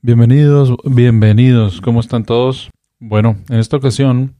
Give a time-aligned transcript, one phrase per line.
[0.00, 2.70] Bienvenidos, bienvenidos, ¿cómo están todos?
[3.00, 4.36] Bueno, en esta ocasión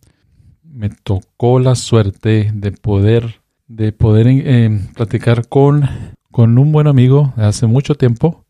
[0.63, 5.83] me tocó la suerte de poder, de poder eh, platicar con,
[6.31, 8.45] con un buen amigo de hace mucho tiempo,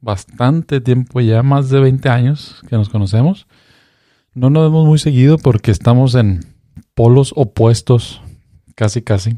[0.00, 3.48] bastante tiempo ya, más de 20 años que nos conocemos.
[4.32, 6.38] No nos vemos muy seguido porque estamos en
[6.94, 8.22] polos opuestos,
[8.76, 9.36] casi casi.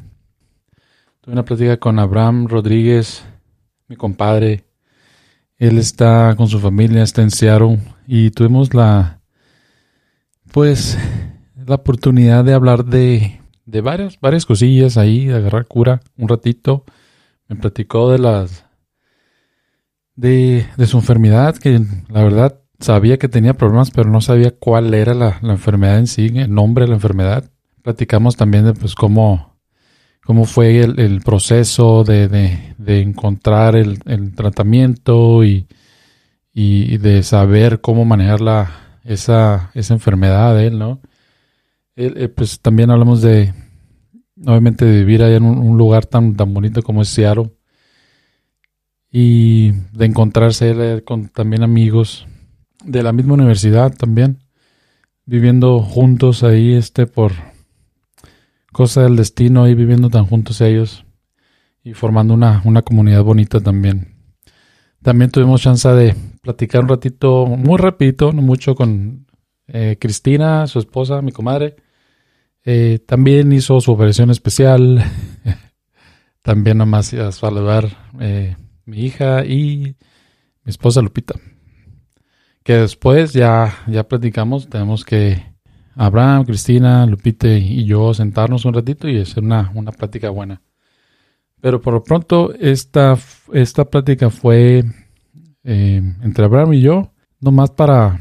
[1.23, 3.25] Tuve una plática con Abraham Rodríguez,
[3.89, 4.66] mi compadre,
[5.59, 9.21] él está con su familia, está en Seattle y tuvimos la,
[10.53, 10.99] pues,
[11.67, 16.85] la oportunidad de hablar de, de varias, varias cosillas ahí, de agarrar cura un ratito.
[17.49, 18.65] Me platicó de las,
[20.15, 24.93] de, de su enfermedad, que la verdad sabía que tenía problemas, pero no sabía cuál
[24.93, 27.51] era la, la enfermedad en sí, el nombre de la enfermedad.
[27.83, 29.56] Platicamos también de, pues, cómo,
[30.27, 35.69] cómo fue el, proceso de, encontrar el, tratamiento y,
[36.53, 41.01] de saber cómo manejar la, esa, esa enfermedad de él, ¿no?
[41.95, 43.55] Eh, pues también hablamos de,
[44.45, 47.53] obviamente, de vivir allá en un, lugar tan, tan bonito como es Seattle
[49.11, 52.27] y de encontrarse con también amigos
[52.85, 54.43] de la misma universidad también,
[55.25, 57.33] viviendo juntos ahí este por
[58.77, 61.07] cosa del destino y viviendo tan juntos ellos
[61.83, 64.19] y formando una, una comunidad bonita también.
[65.03, 69.29] También tuvimos chance de platicar un ratito, muy rapidito, no mucho, con
[69.67, 71.77] eh, Cristina, su esposa, mi comadre.
[72.67, 75.03] Eh, también hizo su operación especial.
[76.43, 77.89] también nomás a saludar
[78.21, 79.97] eh, mi hija y
[80.65, 81.37] mi esposa Lupita.
[82.63, 85.56] Que después ya, ya platicamos, tenemos que
[85.97, 90.63] Abraham, Cristina, Lupite y yo sentarnos un ratito y hacer una, una plática buena.
[91.61, 93.19] Pero por lo pronto esta,
[93.53, 94.85] esta plática fue
[95.65, 98.21] eh, entre Abraham y yo, nomás para,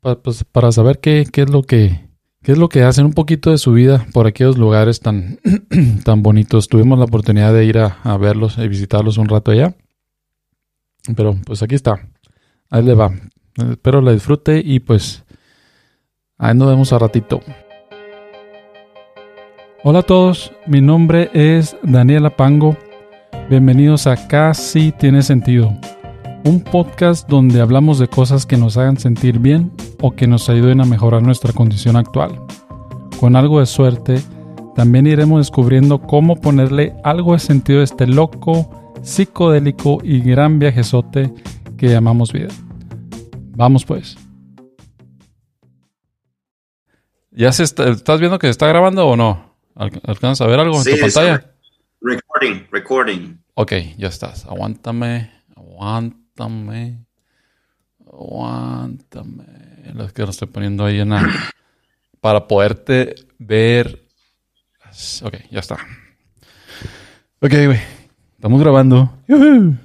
[0.00, 2.06] para, pues, para saber qué, qué, es lo que,
[2.42, 5.40] qué es lo que hacen un poquito de su vida por aquellos lugares tan,
[6.04, 6.68] tan bonitos.
[6.68, 9.74] Tuvimos la oportunidad de ir a, a verlos y visitarlos un rato allá.
[11.16, 12.08] Pero pues aquí está.
[12.68, 13.10] Ahí le va.
[13.70, 15.24] Espero la disfrute y pues
[16.38, 17.40] Ahí nos vemos a ratito.
[19.82, 22.76] Hola a todos, mi nombre es Daniela Pango.
[23.48, 25.72] Bienvenidos a Casi Tiene Sentido,
[26.44, 30.82] un podcast donde hablamos de cosas que nos hagan sentir bien o que nos ayuden
[30.82, 32.38] a mejorar nuestra condición actual.
[33.18, 34.20] Con algo de suerte,
[34.74, 41.32] también iremos descubriendo cómo ponerle algo de sentido a este loco, psicodélico y gran viajezote
[41.78, 42.50] que llamamos vida.
[43.54, 44.25] Vamos pues.
[47.36, 49.54] ¿Ya se estás viendo que se está grabando o no?
[49.74, 51.44] ¿Alcanzas a ver algo en tu pantalla?
[52.00, 53.36] Recording, recording.
[53.52, 54.46] Ok, ya estás.
[54.46, 57.04] Aguántame, aguántame,
[58.10, 59.44] aguántame.
[59.92, 61.28] Lo que lo estoy poniendo ahí en la...
[62.22, 64.08] Para poderte ver.
[65.22, 65.74] Ok, ya está.
[67.40, 67.80] Ok, güey.
[68.34, 69.12] Estamos grabando.
[69.28, 69.76] Nada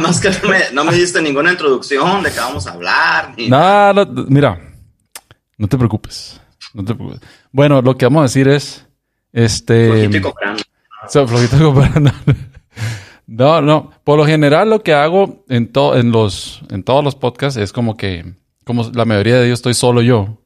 [0.00, 3.34] más que no me, no me, diste ninguna introducción de qué vamos a hablar.
[3.38, 4.67] Nada, no, mira.
[5.58, 6.40] No te preocupes.
[6.72, 7.20] No te preocupes.
[7.52, 8.86] Bueno, lo que vamos a decir es.
[9.32, 9.88] Este.
[9.88, 10.62] Flojito y comprando.
[11.72, 12.12] comprando.
[13.26, 13.90] no, no.
[14.04, 17.96] Por lo general, lo que hago en, en, los, en todos los podcasts es como
[17.96, 18.34] que.
[18.64, 20.42] Como la mayoría de ellos estoy solo yo.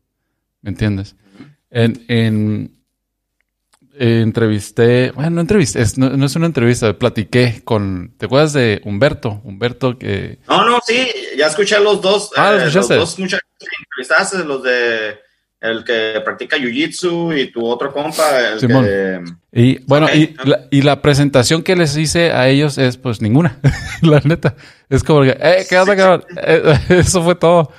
[0.62, 1.16] ¿Me entiendes?
[1.70, 2.81] En, en,
[3.98, 9.40] entrevisté, bueno, no entrevisté, no, es una entrevista, platiqué con, ¿te acuerdas de Humberto?
[9.44, 10.38] Humberto que...
[10.48, 14.62] No, no, sí, ya escuché los dos, ah, eh, los dos muchachos que entrevistaste, los
[14.62, 15.18] de
[15.62, 19.22] el que practica Jiu-Jitsu y tu otro compa, el que...
[19.52, 23.60] Y bueno, y, la, y, la, presentación que les hice a ellos es pues ninguna,
[24.02, 24.56] la neta.
[24.88, 26.24] Es como que, eh, ¿qué onda, cabrón?
[26.36, 27.70] Eh, eso fue todo.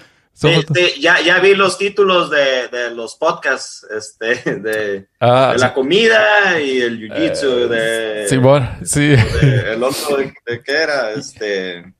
[1.00, 6.60] Ya, ya vi los títulos de, de los podcasts este, de, ah, de la comida
[6.60, 7.68] y el jiu-jitsu.
[7.68, 9.14] de, sí, bueno, sí.
[9.44, 11.94] el otro de, qué era, este,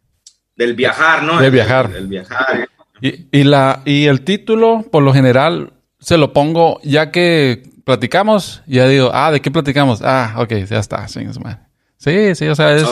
[0.56, 1.40] del viajar, ¿no?
[1.40, 1.92] De viajar.
[1.96, 2.68] El, viajar.
[3.02, 8.62] Y, y, la, y el título, por lo general, se lo pongo ya que platicamos,
[8.66, 10.02] ya digo, ah, ¿de qué platicamos?
[10.04, 11.08] Ah, ok, ya está.
[11.08, 12.86] Sí, sí, o sea, es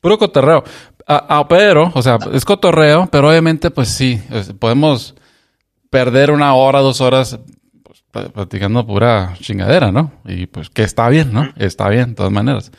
[0.00, 0.64] puro cotorreo.
[1.10, 4.22] Ah, ah, pero, o sea, es cotorreo, pero obviamente, pues sí,
[4.58, 5.14] podemos
[5.88, 7.40] perder una hora, dos horas
[7.82, 10.12] pues, platicando pura chingadera, ¿no?
[10.26, 11.50] Y pues que está bien, ¿no?
[11.56, 12.72] Está bien, de todas maneras.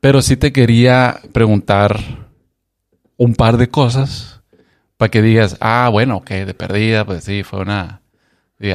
[0.00, 2.00] Pero sí te quería preguntar
[3.16, 4.42] un par de cosas
[4.96, 8.02] para que digas, ah, bueno, ok, de perdida, pues sí, fue una...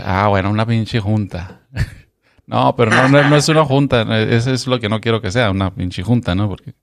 [0.05, 1.59] ah, bueno, una pinche junta.
[2.47, 5.51] no, pero no, no, es una junta, eso es lo que no quiero que sea,
[5.51, 6.47] una pinche junta, ¿no?
[6.47, 6.73] Porque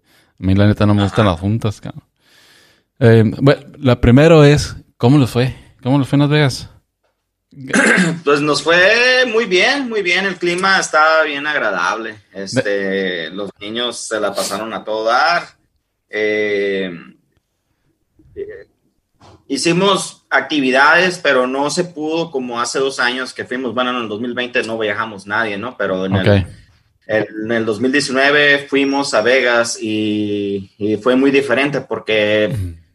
[0.40, 2.04] a mí la neta no me gustan las juntas, cabrón.
[2.98, 5.54] Eh, bueno, la primero es, ¿cómo les fue?
[5.82, 6.70] ¿Cómo les fue en Las Vegas?
[8.24, 10.26] Pues nos fue muy bien, muy bien.
[10.26, 12.16] El clima estaba bien agradable.
[12.32, 15.44] Este, los niños se la pasaron a todo dar.
[16.08, 16.90] Eh,
[19.46, 23.74] hicimos actividades, pero no se pudo como hace dos años que fuimos.
[23.74, 25.76] Bueno, en el 2020 no viajamos nadie, ¿no?
[25.76, 26.46] Pero en, el,
[27.06, 32.54] 2019 fuimos a Vegas y, y fue muy diferente porque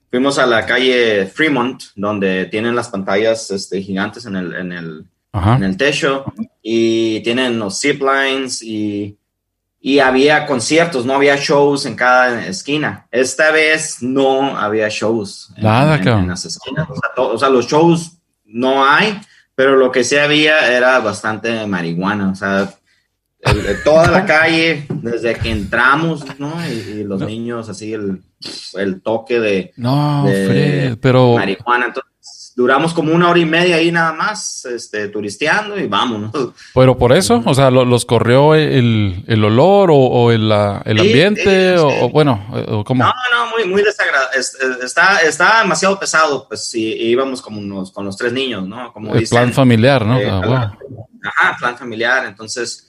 [0.10, 5.06] fuimos a la calle Fremont, donde tienen las pantallas este, gigantes en el, en, el,
[5.34, 6.26] en el techo
[6.62, 9.18] y tienen los zip lines y,
[9.82, 13.08] y había conciertos, no había shows en cada esquina.
[13.12, 16.88] Esta vez no había shows Nada, en, las esquinas.
[17.16, 19.22] O sea, los shows no hay,
[19.56, 22.32] pero lo que sí había era bastante marihuana.
[22.32, 22.74] O sea,
[23.84, 26.54] toda la calle, desde que entramos, ¿no?
[26.68, 28.22] Y, los niños, así, el,
[28.76, 30.26] el toque de, no,
[31.02, 31.36] pero...
[31.36, 31.88] marihuana.
[31.88, 32.10] Entonces,
[32.60, 36.32] duramos como una hora y media ahí nada más, este, turisteando y vámonos.
[36.74, 40.52] Pero por eso, o sea, ¿los corrió el, el olor o, el,
[40.86, 41.78] el, ambiente?
[41.78, 42.46] o, bueno,
[42.86, 43.06] ¿cómo?
[43.06, 44.38] No, no, muy, muy desagradable.
[44.84, 48.92] Está, está demasiado pesado, pues sí, íbamos como unos, con los tres niños, ¿no?
[48.92, 50.20] Como el plan familiar, ¿no?
[50.20, 50.78] Eh, ah,
[51.24, 52.26] Ajá, plan familiar.
[52.26, 52.89] Entonces,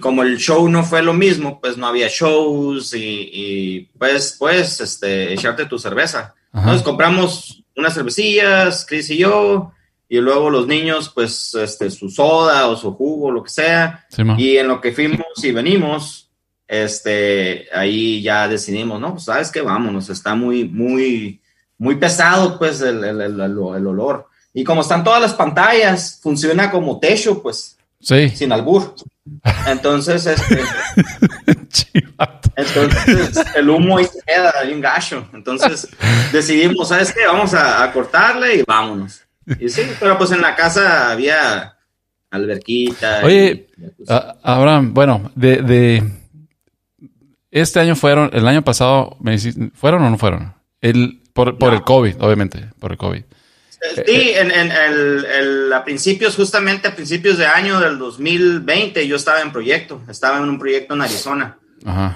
[0.00, 5.32] como el show no fue lo mismo, pues no había shows y, pues, pues, este,
[5.32, 6.34] echarte tu cerveza.
[6.52, 9.72] Entonces compramos unas cervecillas, Chris y yo,
[10.08, 14.06] y luego los niños, pues, este, su soda o su jugo, lo que sea.
[14.38, 16.30] y en lo que fuimos y venimos,
[16.68, 21.40] este, ahí ya decidimos, no, pues, sabes que vámonos, está muy, muy,
[21.76, 24.28] muy pesado, pues, el, el, el, el olor.
[24.54, 27.75] Y como están todas las pantallas, funciona como techo, pues.
[28.06, 28.28] Sí.
[28.28, 28.94] Sin albur.
[29.66, 30.60] Entonces, este.
[32.56, 35.28] entonces, el humo ahí se queda, un gacho.
[35.32, 35.88] Entonces,
[36.32, 37.26] decidimos, ¿sabes qué?
[37.26, 39.22] Vamos a, cortarle y vámonos.
[39.58, 41.76] Y sí, pero pues en la casa había
[42.30, 43.22] alberquita.
[43.24, 43.70] Oye,
[44.44, 46.04] Abraham, bueno, de, de,
[47.50, 49.36] este año fueron, el año pasado, me
[49.74, 50.54] ¿fueron o no fueron?
[50.80, 53.24] El, por, por el COVID, obviamente, por el COVID.
[54.06, 59.52] Sí, en, el, a principios, justamente a principios de año del 2020, yo estaba en
[59.52, 61.58] proyecto, estaba en un proyecto en Arizona.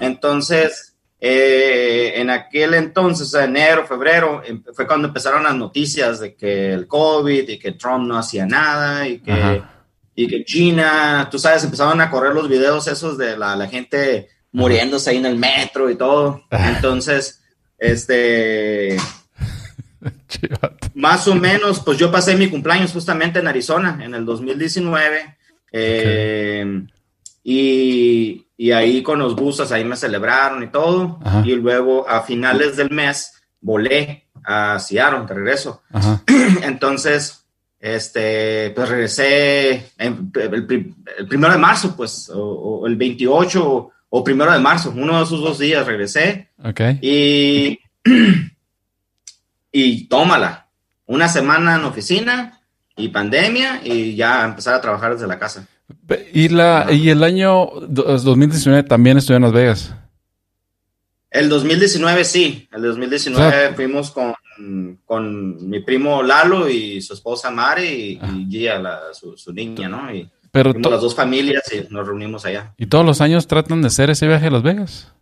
[0.00, 6.72] Entonces, eh, en aquel entonces, enero, febrero, em, fue cuando empezaron las noticias de que
[6.72, 9.62] el COVID y que Trump no hacía nada y que,
[10.14, 14.28] y que China, tú sabes, empezaron a correr los videos esos de la, la gente
[14.52, 16.42] muriéndose ahí en el metro y todo.
[16.50, 17.42] Entonces,
[17.78, 18.96] este
[20.94, 25.36] Más o menos, pues yo pasé mi cumpleaños justamente en Arizona en el 2019.
[25.72, 26.86] Eh,
[27.42, 31.18] y, ahí con los buses, ahí me celebraron y todo.
[31.44, 35.82] Y luego a finales del mes volé a Seattle, de regreso.
[36.62, 37.44] Entonces,
[37.78, 40.14] este, pues regresé el,
[41.28, 45.58] primero de marzo, pues, o, el 28 o, primero de marzo, uno de esos dos
[45.58, 46.50] días regresé.
[47.00, 47.78] Y
[49.72, 50.68] y tómala.
[51.06, 52.60] Una semana en oficina
[52.96, 55.66] y pandemia y ya empezar a trabajar desde la casa.
[56.32, 59.94] ¿Y, la, y el año 2019 también estuve en Las Vegas?
[61.30, 64.34] El 2019 sí, el 2019 fuimos con,
[65.04, 68.34] con, mi primo Lalo y su esposa Mari y, ah.
[68.48, 70.12] Gia, su, niña, ¿no?
[70.12, 72.74] Y Pero las dos familias y nos reunimos allá.
[72.76, 75.12] ¿Y todos los años tratan de hacer ese viaje a Las Vegas?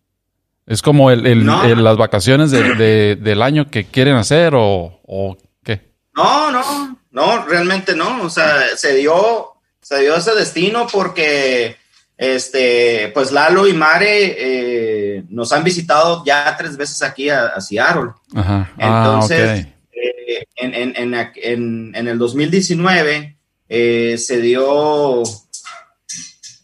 [0.68, 5.94] ¿Es como el, las vacaciones del año que quieren hacer o, qué?
[6.14, 8.22] No, no, no, realmente no.
[8.22, 11.76] O sea, se dio, se dio ese destino porque,
[12.18, 18.10] este, pues Lalo y Mare eh, nos han visitado ya tres veces aquí a, Seattle.
[18.34, 18.70] Ajá.
[18.78, 23.38] Ah, Entonces, eh, en, el 2019
[23.70, 25.22] eh, se dio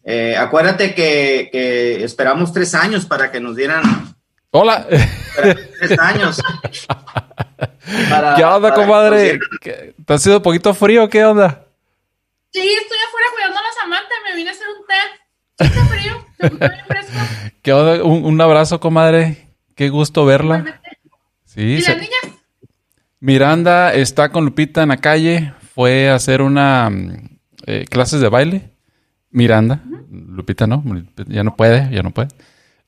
[0.04, 3.82] eh, acuérdate que, esperamos tres años para que nos dieran.
[4.50, 4.86] Hola.
[5.80, 6.40] Tres años.
[8.36, 9.38] ¿Qué onda, comadre?
[9.60, 11.08] ¿Te ha sido un poquito frío?
[11.08, 11.66] ¿Qué onda?
[12.52, 14.14] Sí, estoy afuera cuidando a la Samantha.
[14.24, 15.64] Me vine a hacer un té.
[15.64, 16.86] Está frío.
[16.86, 17.12] fresco.
[17.62, 18.04] ¿Qué onda?
[18.04, 19.48] Un, abrazo, comadre.
[19.74, 20.80] Qué gusto verla.
[21.44, 22.38] Sí, ¿Y las niñas?
[23.20, 25.54] Miranda está con Lupita en la calle.
[25.74, 26.90] Fue a hacer una
[27.66, 28.73] eh, clases de baile.
[29.34, 29.82] Miranda.
[30.10, 30.82] Lupita no,
[31.26, 32.28] ya no puede, ya no puede.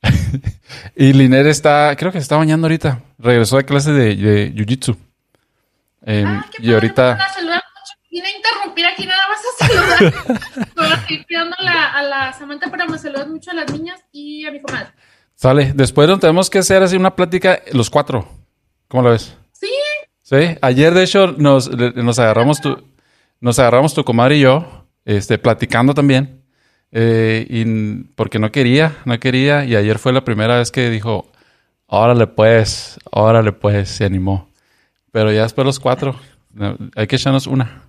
[0.96, 3.02] y Liner está, creo que se está bañando ahorita.
[3.18, 4.96] Regresó de clase de, de Jiu-Jitsu.
[6.02, 7.18] Em, ah, y ahorita...
[8.08, 10.14] Vine a interrumpir aquí nada más a saludar.
[11.00, 14.62] Estoy cuidando a la Samantha, pero me saludan mucho a las niñas y a mi
[14.62, 14.88] comadre.
[15.34, 15.72] Sale.
[15.74, 18.26] Después nos tenemos que hacer así una plática los cuatro.
[18.88, 19.36] ¿Cómo lo ves?
[19.52, 19.68] Sí.
[20.22, 22.82] Sí, ayer de hecho nos, nos agarramos tu,
[23.40, 24.75] nos agarramos tu comadre y yo,
[25.06, 26.42] este, platicando también.
[26.92, 29.64] Eh, y porque no quería, no quería.
[29.64, 31.32] Y ayer fue la primera vez que dijo,
[31.86, 34.50] órale pues, órale pues, se animó.
[35.12, 36.20] Pero ya después los cuatro,
[36.94, 37.84] hay que echarnos una.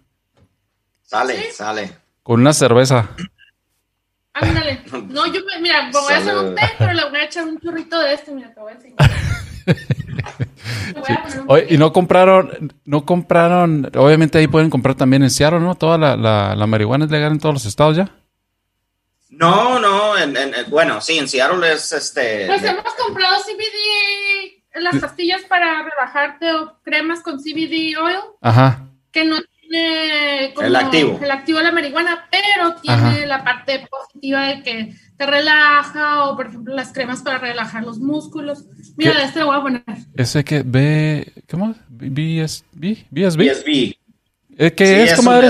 [1.02, 1.92] Sale, sale.
[2.24, 3.10] Con una cerveza.
[4.34, 4.78] Ándale.
[5.10, 8.00] No, yo, mira, voy a hacer un té, pero le voy a echar un churrito
[8.00, 8.98] de este, mira, te voy a enseñar.
[11.48, 15.76] Oye, y no compraron, no compraron, obviamente ahí pueden comprar también en Seattle, ¿no?
[15.76, 18.12] Toda la, la, la marihuana es legal en todos los estados ya.
[19.30, 22.48] No, no, en, en, bueno, sí, en Seattle es este.
[22.48, 28.20] Pues hemos comprado CBD, las pastillas para rebajarte o cremas con CBD oil.
[28.42, 28.88] Ajá.
[29.12, 31.20] Que no tiene el activo.
[31.22, 36.36] El activo de la marihuana, pero tiene la parte positiva de que te relaja o,
[36.36, 38.66] por ejemplo, las cremas para relajar los músculos.
[38.96, 39.84] Mira, este lo voy a poner.
[40.16, 41.76] Ese que B, ¿cómo?
[41.90, 43.40] BSB, BSB.
[43.40, 43.96] BSB.
[44.76, 45.50] ¿Qué es, comadre?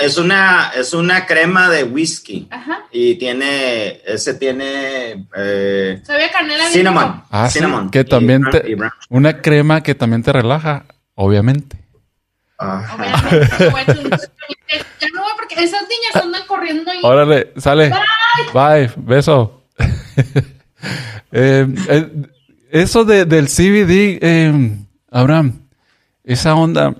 [0.00, 2.48] es, una, es una crema de whisky.
[2.50, 2.86] Ajá.
[2.90, 5.26] Y tiene, ese tiene...
[5.36, 6.68] Eh, Sabía canela.
[6.68, 7.22] Cinnamon.
[7.30, 7.90] Ah, cinnamon.
[7.90, 8.76] que también te,
[9.08, 11.83] una crema que también te relaja, obviamente.
[12.58, 13.48] Obviamente.
[15.00, 17.00] ya no, porque esas niñas andan corriendo ahí.
[17.02, 17.90] Órale, sale.
[18.52, 18.86] Bye.
[18.86, 18.90] Bye.
[18.96, 19.62] Beso.
[21.36, 22.10] Eh, eh,
[22.70, 24.76] eso de, del CBD, eh,
[25.10, 25.66] Abraham,
[26.22, 26.94] esa onda,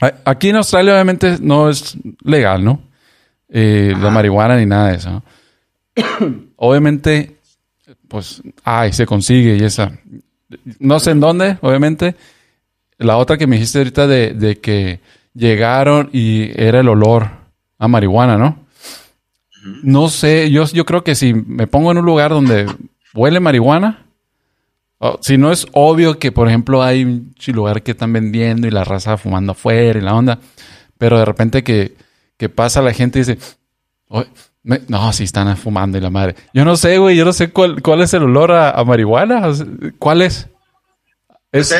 [0.00, 2.82] Aquí en Australia obviamente no es legal, ¿no?
[3.48, 5.22] Eh, la marihuana ni nada de eso.
[6.56, 7.36] obviamente,
[8.06, 9.92] pues, ay, se consigue y esa.
[10.78, 12.14] No sé en dónde, obviamente.
[12.98, 15.00] La otra que me dijiste ahorita de, que
[15.34, 17.30] llegaron y era el olor
[17.78, 18.64] a marihuana, ¿no?
[19.82, 22.66] No sé, yo, yo creo que si me pongo en un lugar donde
[23.14, 24.06] huele marihuana,
[24.98, 28.70] Oh, si no es obvio que, por ejemplo, hay un lugar que están vendiendo y
[28.70, 30.38] la raza fumando afuera y la onda,
[30.96, 31.94] pero de repente que,
[32.54, 33.38] pasa la gente y dice,
[34.88, 36.34] no, si están fumando y la madre.
[36.54, 39.52] Yo no sé, güey, yo no sé cuál, cuál es el olor a, marihuana.
[39.98, 40.48] ¿Cuál es?
[41.58, 41.72] Es,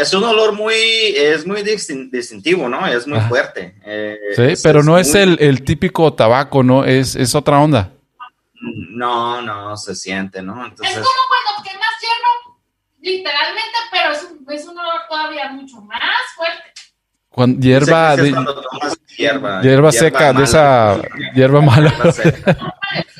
[0.00, 2.86] es, un olor muy, es muy distintivo, ¿no?
[2.86, 3.74] Es muy fuerte.
[3.84, 6.84] Eh, sí, pero no es el, el, típico tabaco, ¿no?
[6.84, 7.90] Es, es otra onda.
[8.60, 10.64] No, no, se siente, ¿no?
[10.64, 10.96] Entonces...
[10.96, 12.58] Es como cuando quemas hierro,
[13.00, 16.00] literalmente, pero es un, es un olor todavía mucho más
[16.36, 16.62] fuerte.
[17.28, 18.32] Cuando, hierba, de,
[19.18, 21.00] hierba, hierba, seca, de esa
[21.34, 21.92] hierba mala.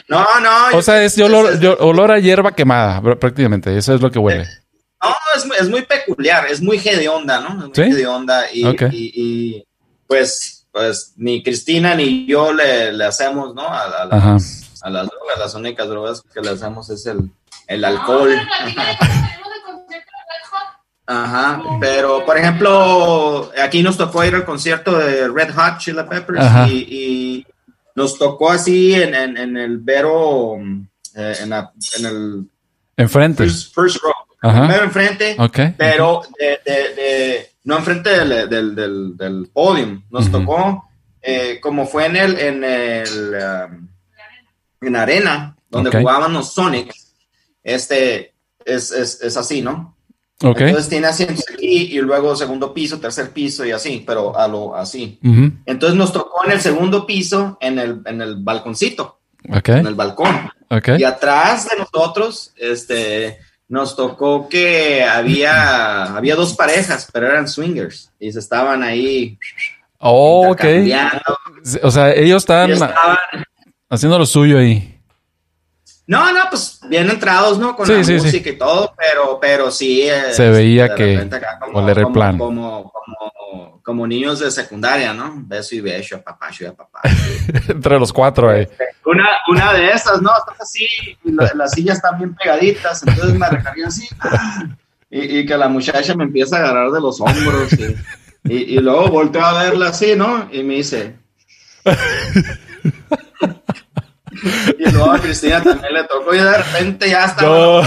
[0.07, 0.79] No, no.
[0.79, 3.77] O sea, es olor, olor, a hierba quemada, prácticamente.
[3.77, 4.47] Eso es lo que huele.
[5.05, 7.49] No, es, es muy peculiar, es muy hedionda, ¿no?
[7.49, 7.83] Es muy ¿Sí?
[7.83, 9.67] hedionda y, y,
[10.07, 13.63] pues, pues ni Cristina ni yo le, le hacemos, ¿no?
[13.63, 15.39] A, a, las, a las drogas.
[15.39, 17.31] Las únicas drogas que le hacemos es el,
[17.67, 18.35] el alcohol.
[21.07, 26.71] Ajá, pero por ejemplo, aquí nos tocó ir al concierto de Red Hot Chili Peppers
[26.71, 27.47] y,
[27.95, 30.57] nos tocó así en, en, el Vero,
[31.15, 32.51] eh, en, en, el...
[32.97, 33.45] Enfrente.
[33.49, 34.13] First, row.
[34.45, 34.85] Ajá.
[34.85, 35.37] enfrente,
[35.79, 40.03] pero de, de, no enfrente del, del, del, del podium.
[40.11, 40.89] Nos tocó,
[41.23, 43.89] eh, como fue en el, en el um,
[44.83, 47.15] en arena, donde jugaban los Sonics,
[47.63, 48.35] este
[48.67, 49.97] es, es, es así, ¿no?
[50.43, 50.67] Okay.
[50.67, 54.77] Entonces tiene asientos aquí y luego segundo piso, tercer piso y así, pero a lo
[54.77, 55.19] así.
[55.65, 59.79] Entonces nos tocó en el segundo piso, en el, en el balconcito, okay.
[59.79, 60.51] en el balcón.
[60.69, 61.01] Okay.
[61.01, 68.13] Y atrás de nosotros, este, nos tocó que había, había dos parejas, pero eran swingers
[68.19, 69.39] y se estaban ahí.
[69.99, 70.65] Oh, ok.
[71.83, 72.71] O sea, ellos estaban
[73.89, 74.94] haciendo lo suyo ahí.
[76.07, 77.75] No, no, pues bien entrados, ¿no?
[77.75, 80.03] Con la música y todo, pero, pero sí.
[80.03, 81.29] Eh, Se veía que
[81.61, 82.37] como, el plan.
[82.37, 85.33] Como, como, como, niños de secundaria, ¿no?
[85.37, 87.01] Beso y beso, papá, y papá.
[87.69, 88.69] Entre los cuatro, eh.
[89.07, 90.31] Una, una de esas, ¿no?
[90.37, 90.87] Estás así,
[91.25, 94.07] y las sillas están bien pegaditas, entonces me recargué así.
[95.09, 97.73] Y, y, que la muchacha me empieza a agarrar de los hombros.
[97.73, 100.49] Y, y, y luego volteo a verla así, ¿no?
[100.53, 101.15] Y me dice.
[104.79, 107.83] y luego a Cristina también le tocó y de repente ya estaba no.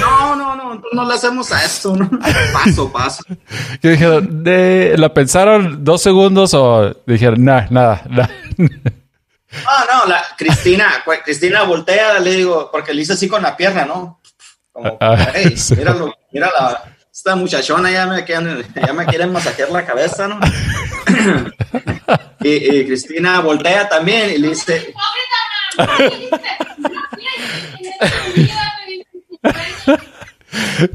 [0.00, 2.10] no, no, no, entonces no le hacemos a esto, ¿no?
[2.52, 3.24] Paso, paso.
[3.80, 4.44] ¿Qué dijeron?
[4.44, 8.30] De, ¿La pensaron dos segundos o dijeron, nada, nada, nada?
[8.58, 13.84] No, no, la Cristina, Cristina voltea, le digo, porque le hice así con la pierna,
[13.84, 14.20] ¿no?
[14.72, 19.70] Como, ah, hey, míralo, mira la, esta muchachona ya me, quieren, ya me quieren masajear
[19.70, 20.38] la cabeza, ¿no?
[22.40, 24.92] y, Cristina voltea también y le dice...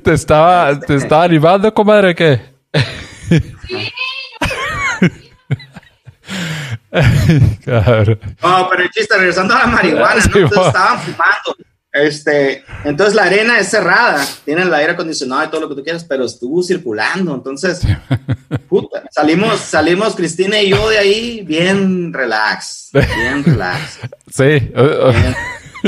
[0.04, 2.40] ¿Te estaba, te estaba animando, comadre, qué?
[3.68, 3.92] Sí.
[8.42, 10.40] No, pero el chiste, regresando a la marihuana, ¿no?
[10.40, 11.71] Entonces estaban fumando.
[11.94, 15.84] Este, entonces la arena es cerrada, tienen el aire acondicionado y todo lo que tú
[15.84, 17.36] quieras, pero estuvo circulando.
[17.36, 17.82] Entonces,
[18.70, 24.00] puta, salimos, salimos Cristina y yo de ahí bien relax, bien relax.
[24.32, 24.72] Sí.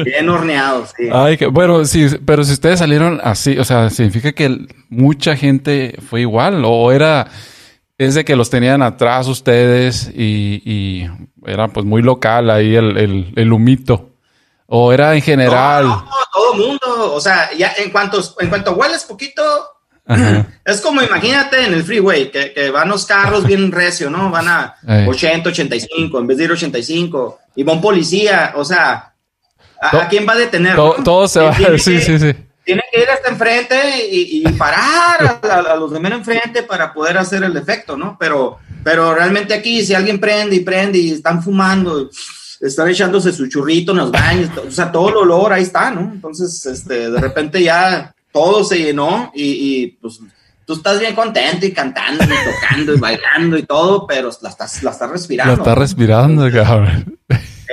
[0.04, 1.08] Bien, horneados, sí.
[1.12, 6.22] Ay, bueno, sí, pero si ustedes salieron así, o sea, significa que mucha gente fue
[6.22, 7.28] igual o era
[8.00, 11.06] es de que los tenían atrás ustedes y,
[11.46, 14.13] era pues muy local ahí el, el humito.
[14.76, 15.84] ¿O era en general?
[15.84, 16.04] No,
[16.34, 17.14] todo mundo.
[17.14, 19.44] O sea, ya en cuanto, en cuanto hueles poquito,
[20.66, 24.32] es como imagínate en el freeway, que, van los carros bien recio, ¿no?
[24.32, 24.76] Van a
[25.08, 29.14] 80, 85, en vez de ir 85, y va un policía, o sea,
[29.80, 30.76] ¿a, quién va a detener?
[30.76, 32.36] Todo se va, sí, sí, sí.
[32.66, 37.44] Tiene que ir hasta enfrente y, parar a, los de menos enfrente para poder hacer
[37.44, 38.18] el efecto, ¿no?
[38.20, 42.10] Pero, pero realmente aquí, si alguien prende y prende y están fumando,
[42.68, 46.02] están echándose su churrito en los baños, o sea, todo el olor ahí está, ¿no?
[46.02, 50.20] Entonces, este, de repente ya todo se llenó y, pues
[50.66, 54.82] tú estás bien contento y cantando y tocando y bailando y todo, pero la estás,
[54.82, 55.54] la estás respirando.
[55.56, 57.20] La estás respirando, cabrón.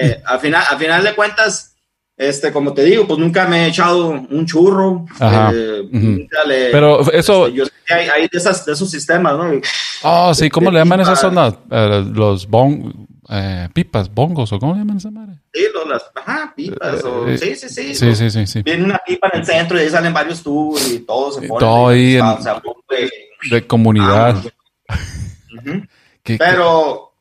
[0.01, 1.77] Eh, al, final, al final de cuentas,
[2.17, 5.07] este, como te digo, pues nunca me he echado un churro.
[5.21, 6.29] Eh,
[6.73, 7.47] pero eso...
[7.47, 9.61] Este, yo sé que hay, de, esas, de, esos sistemas, ¿no?
[10.03, 11.55] Oh, sí, ¿cómo le llaman esas zonas?
[11.71, 15.35] Eh, los bong eh, pipas, bongos, o cómo llaman esa madre.
[15.53, 17.95] Sí, las, ajá, pipas, o, eh, sí, sí, sí.
[17.95, 18.63] Sí, sí, sí, sí.
[18.63, 21.61] Viene una pipa en el centro y ahí salen varios tubos y todo se pone.
[21.61, 24.43] Todo ahí en, de, comunidad.
[24.89, 24.99] Ah,
[26.25, 27.13] Pero,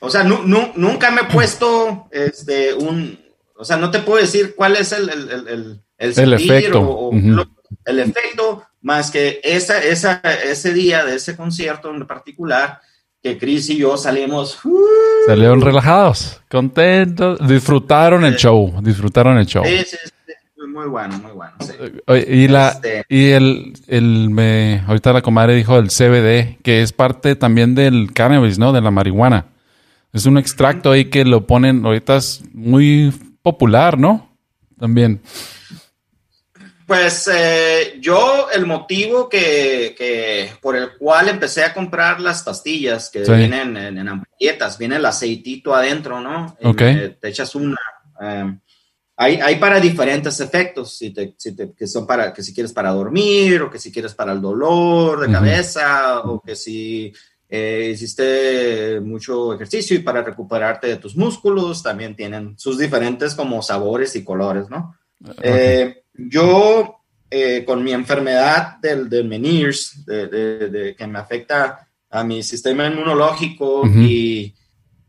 [0.00, 3.18] o sea, nunca me he puesto este, un,
[3.56, 6.80] o sea, no te puedo decir cuál es el, el, el, el, el efecto.
[6.80, 7.12] O,
[7.84, 12.80] el efecto, más que esa, esa, ese día de ese concierto en particular,
[13.28, 14.58] que Chris y yo salimos.
[14.64, 14.78] Uh,
[15.26, 19.64] Salieron relajados, contentos, disfrutaron el show, disfrutaron el show.
[19.64, 21.52] Sí, sí, sí, muy bueno, muy bueno.
[22.26, 26.92] Y, la, este y el, el me, ahorita la comadre dijo el CBD, que es
[26.92, 28.72] parte también del cannabis, ¿no?
[28.72, 29.46] De la marihuana.
[30.12, 34.30] Es un extracto ahí que lo ponen, ahorita es muy popular, ¿no?
[34.78, 35.20] También.
[36.88, 43.24] Pues eh, yo el motivo que, por el cual empecé a comprar las pastillas que
[43.24, 46.56] vienen en, ampolletas, viene el aceitito adentro, ¿no?
[46.62, 47.14] Okay.
[47.20, 47.76] te echas una.
[48.18, 48.58] Em,
[49.18, 51.34] hay, para diferentes efectos, si te,
[51.76, 55.20] que son para que si quieres para dormir o que si quieres para el dolor
[55.20, 57.12] de cabeza o que si
[57.50, 63.60] eh, hiciste mucho ejercicio y para recuperarte de tus músculos también tienen sus diferentes como
[63.60, 64.96] sabores y colores, ¿no?
[65.42, 67.00] Eh, yo,
[67.30, 73.86] eh, con mi enfermedad del, del Meniers, de, que me afecta a mi sistema inmunológico
[73.86, 74.54] y,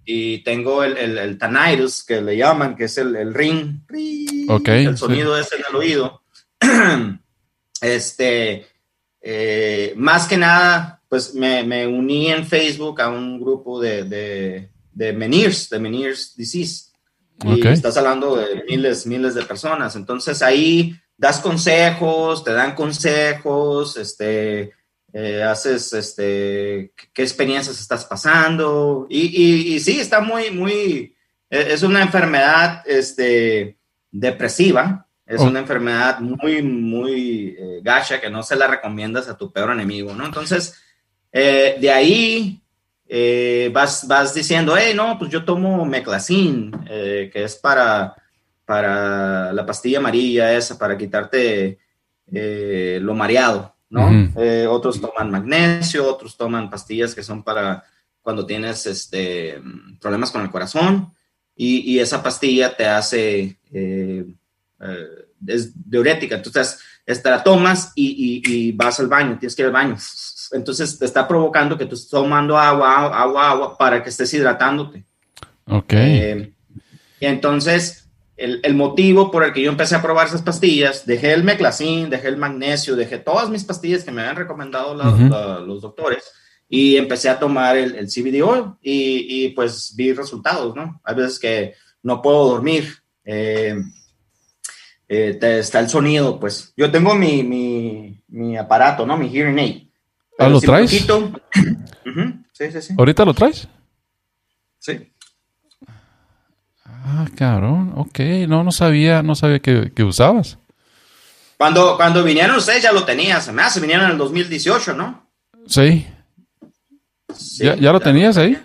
[0.05, 1.39] y, tengo el, el, el,
[2.07, 6.21] que le llaman, que es el, el ring, el sonido ese en el oído.
[7.81, 8.67] este,
[9.21, 14.69] eh, más que nada, pues me, me, uní en Facebook a un grupo de, de,
[14.93, 16.88] de Meniers, de Meniers Disease.
[17.43, 19.95] Y estás hablando de miles, miles de personas.
[19.95, 24.71] Entonces ahí das consejos, te dan consejos, este,
[25.13, 29.07] eh, haces, este, qué experiencias estás pasando.
[29.09, 31.15] Y, y, sí, está muy, muy,
[31.49, 33.77] e, es una enfermedad, este,
[34.11, 35.05] depresiva.
[35.25, 39.69] Es una enfermedad muy, muy eh, gacha que no se la recomiendas a tu peor
[39.69, 40.25] enemigo, ¿no?
[40.25, 40.81] Entonces,
[41.31, 42.63] eh, de ahí
[43.11, 48.13] eh, vas, vas diciendo, hey, no, pues yo tomo meclacin, eh, que es para,
[48.65, 51.79] para la pastilla amarilla esa, para quitarte
[52.31, 54.11] eh, lo mareado, ¿no?
[54.69, 57.83] otros toman magnesio, otros toman pastillas que son para
[58.21, 59.59] cuando tienes este,
[59.99, 61.11] problemas con el corazón
[61.55, 63.57] y, y esa pastilla te hace,
[65.47, 69.65] es diurética, entonces esta la tomas y, y, y vas al baño, tienes que ir
[69.65, 69.95] al baño
[70.51, 75.05] entonces te está provocando que tú estés tomando agua, agua, agua para que estés hidratándote.
[75.65, 75.93] Ok.
[75.93, 76.53] Eh,
[77.19, 81.33] y entonces, el, el, motivo por el que yo empecé a probar esas pastillas, dejé
[81.33, 84.95] el meclacin, dejé el magnesio, dejé todas mis pastillas que me habían recomendado
[85.65, 86.23] los doctores
[86.69, 91.01] y empecé a tomar el, el CBD oil y, y, pues vi resultados, ¿no?
[91.03, 92.93] Hay veces que no puedo dormir.
[93.25, 93.75] Eh,
[95.07, 99.17] eh, está el sonido, pues yo tengo mi, mi, mi aparato, ¿no?
[99.17, 99.88] Mi hearing aid.
[100.39, 101.05] ¿Ah, lo traes?
[102.53, 102.93] Sí, sí, sí.
[102.97, 103.69] ¿Ahorita lo traes?
[104.79, 105.13] Sí.
[106.85, 107.93] Ah, cabrón.
[107.95, 108.19] Ok.
[108.49, 110.57] No, no sabía, no sabía que, usabas.
[111.55, 115.25] Cuando, cuando vinieron ustedes ya lo tenías, se me hace, vinieron en el 2018, ¿no?
[115.67, 116.05] Sí.
[117.59, 118.57] ¿Ya, lo tenías ahí?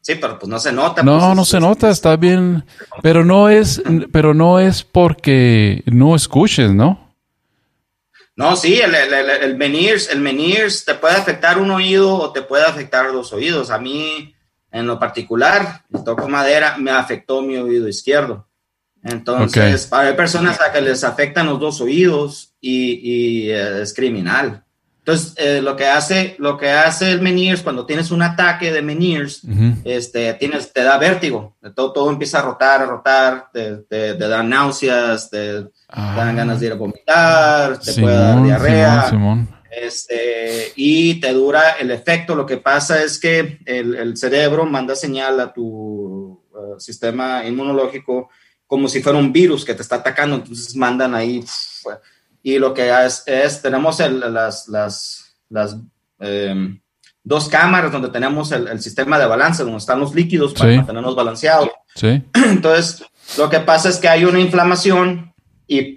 [0.00, 1.04] Sí, pero pues no se nota.
[1.04, 2.64] No, pues, no se nota, está bien.
[3.02, 7.03] Pero no es, pero no es porque no escuches, ¿no?
[8.36, 12.32] No, sí, el, el, el, el Meniers, el Meniers te puede afectar un oído o
[12.32, 13.70] te puede afectar los oídos.
[13.70, 14.34] A mí,
[14.72, 18.48] en lo particular, toco madera, me afectó mi oído izquierdo.
[19.04, 24.64] Entonces, para hay personas a que les afectan los dos oídos y, eh, es criminal.
[25.06, 28.80] Entonces, eh, lo que hace, lo que hace el Meniers cuando tienes un ataque de
[28.80, 29.42] Meniers,
[29.84, 34.42] este, tienes, te da vértigo, todo, todo empieza a rotar, a rotar, te, te, da
[34.42, 35.64] náuseas, te,
[35.94, 39.12] dan ganas de ir a vomitar, te puede dar diarrea.
[39.70, 42.34] Este, y te dura el efecto.
[42.34, 48.30] Lo que pasa es que el, el cerebro manda señal a tu uh, sistema inmunológico
[48.66, 51.44] como si fuera un virus que te está atacando, entonces mandan ahí.
[52.44, 55.76] Y lo que es, es tenemos las, las, las
[56.20, 56.78] em,
[57.22, 61.70] dos cámaras donde tenemos el, sistema de balance, donde están los líquidos para mantenernos balanceados.
[61.94, 62.22] Sí.
[62.34, 63.02] Entonces,
[63.38, 65.32] lo que pasa es que hay una inflamación
[65.66, 65.96] y,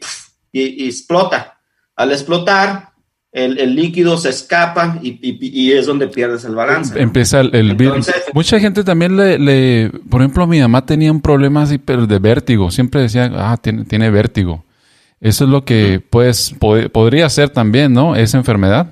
[0.54, 1.60] y explota.
[1.98, 2.94] Al explotar,
[3.34, 7.00] el, líquido se escapa y, es donde pierdes el balance.
[7.00, 8.10] Empieza el, virus.
[8.34, 12.72] Mucha gente también le, por ejemplo, mi mamá tenía un problema así, de vértigo.
[12.72, 14.64] Siempre decía, ah, tiene, tiene vértigo.
[15.20, 18.16] Eso es lo que, pues, podría ser también, ¿no?
[18.16, 18.88] Esa enfermedad.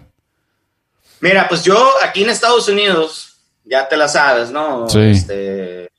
[1.19, 4.89] Mira, pues yo aquí en Estados Unidos, ya te la sabes, ¿no?
[4.89, 4.99] Sí.
[4.99, 5.89] Este,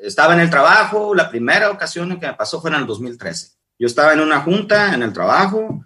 [0.00, 3.48] estaba en el trabajo, la primera ocasión que me pasó fue en el 2013.
[3.78, 5.84] Yo estaba en una junta en el trabajo,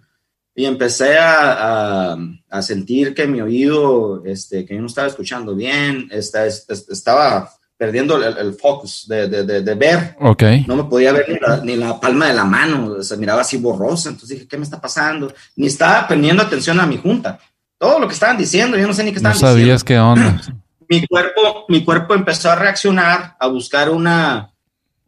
[0.53, 2.17] y empecé a,
[2.49, 8.23] a, sentir que mi oído, este, que yo no estaba escuchando bien, esta, estaba perdiendo
[8.23, 10.15] el, focus de, de, de, ver.
[10.19, 10.63] Okay.
[10.67, 13.57] No me podía ver ni la, ni la, palma de la mano, se miraba así
[13.57, 14.09] borrosa.
[14.09, 15.33] Entonces dije, ¿qué me está pasando?
[15.55, 17.39] Ni estaba poniendo atención a mi junta.
[17.79, 19.55] Todo lo que estaban diciendo, yo no sé ni qué estaban diciendo.
[19.55, 20.39] No sabías qué onda.
[20.89, 24.53] mi cuerpo, mi cuerpo empezó a reaccionar, a buscar una,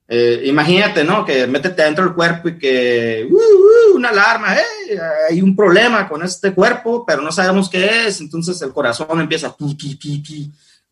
[0.07, 1.23] eh, imagínate, ¿no?
[1.23, 4.55] Que métete dentro del cuerpo y que uh, uh, una alarma,
[5.29, 8.19] hay un problema con este cuerpo, pero no sabemos qué es.
[8.19, 9.55] Entonces el corazón empieza, a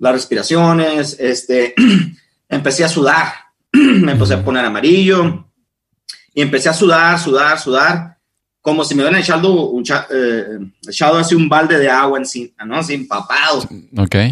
[0.02, 1.76] las respiraciones, este,
[2.50, 3.34] empecé a sudar,
[3.72, 5.46] me empecé a poner amarillo
[6.34, 8.18] y empecé a sudar, sudar, sudar,
[8.62, 12.20] como si me hubieran echado, un, eh, echado así un balde de agua
[12.66, 12.76] ¿no?
[12.78, 13.64] Así empapado.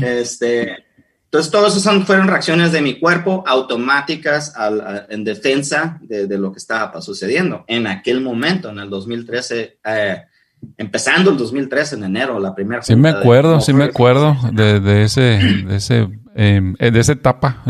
[0.01, 0.85] Este,
[1.25, 4.51] entonces, todas esas fueron reacciones de mi cuerpo automáticas
[5.09, 7.63] en defensa de, lo que estaba sucediendo.
[7.67, 10.23] En aquel momento, en el 2013, eh,
[10.77, 12.81] empezando el 2013, en enero, la primera.
[12.81, 17.61] Sí, me acuerdo, sí me acuerdo de, ese, de, ese, em, eh, de esa etapa.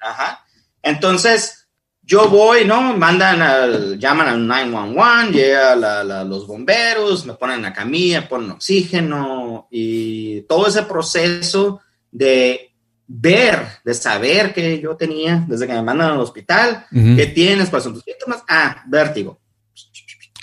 [0.00, 0.44] Ajá.
[0.82, 1.66] Entonces,
[2.02, 2.96] yo voy, ¿no?
[2.96, 10.42] Mandan, al, llaman al 911, llega los bomberos, me ponen la camilla, ponen oxígeno y
[10.42, 12.74] todo ese proceso de
[13.06, 17.70] ver, de saber que yo tenía desde que me mandan al hospital, ¿qué tienes?
[17.70, 18.42] ¿Cuáles son tus síntomas?
[18.48, 19.38] Ah, vértigo.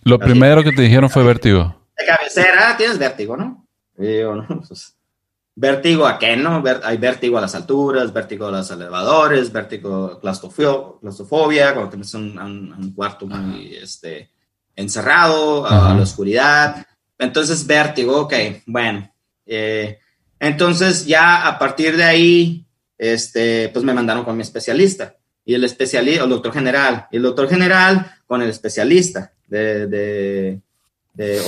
[0.03, 1.75] Lo primero que te dijeron fue vértigo.
[1.97, 3.67] De cabecera, tienes vértigo, ¿no?
[3.97, 4.95] no pues,
[5.55, 6.63] vértigo a qué, ¿no?
[6.83, 13.27] Hay vértigo a las alturas, vértigo a los elevadores, vértigo claustrofobia, cuando tienes un, cuarto
[13.27, 14.31] muy este,
[14.75, 16.85] encerrado, a, la oscuridad.
[17.19, 18.33] Entonces, vértigo, ok,
[18.65, 19.11] bueno.
[19.45, 19.99] Eh,
[20.39, 22.65] entonces ya a partir de ahí,
[22.97, 27.23] este, pues me mandaron con mi especialista y el especialista, el doctor general, y el
[27.23, 30.61] doctor general con el especialista de,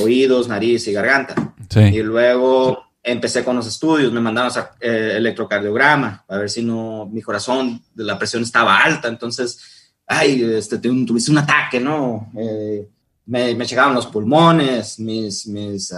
[0.02, 1.56] oídos, nariz y garganta.
[1.76, 7.06] Y luego empecé con los estudios, me mandaron a eh, electrocardiograma para ver si no,
[7.12, 12.32] mi corazón, la presión estaba alta, entonces, ay, este, tuviste un ataque, ¿no?
[12.38, 12.88] Eh,
[13.26, 15.96] me, me llegaban los pulmones, mis, mis, uh,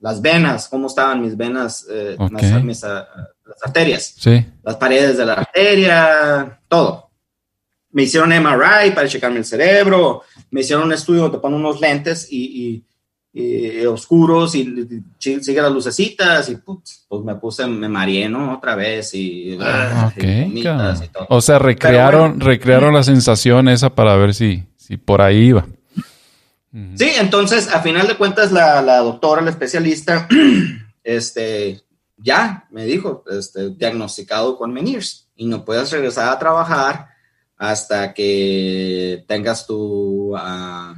[0.00, 4.16] las venas, cómo estaban mis venas, eh, las, arterias,
[4.62, 7.09] las paredes de la arteria, todo.
[7.92, 11.80] Me hicieron MRI para checarme el cerebro, me hicieron un estudio donde te ponen unos
[11.80, 12.84] lentes y,
[13.86, 18.54] oscuros y, sigue las lucecitas y pues me puse, me mareé, ¿no?
[18.54, 20.12] Otra vez y, ah,
[21.28, 25.66] O sea, recrearon, recrearon la sensación esa para ver si, si por ahí iba.
[26.94, 30.28] Sí, entonces, a final de cuentas, la, doctora, la especialista,
[31.04, 31.80] este,
[32.16, 37.08] ya me dijo, este, diagnosticado con Meniers y no puedes regresar a trabajar
[37.60, 40.96] hasta que tengas tu, uh,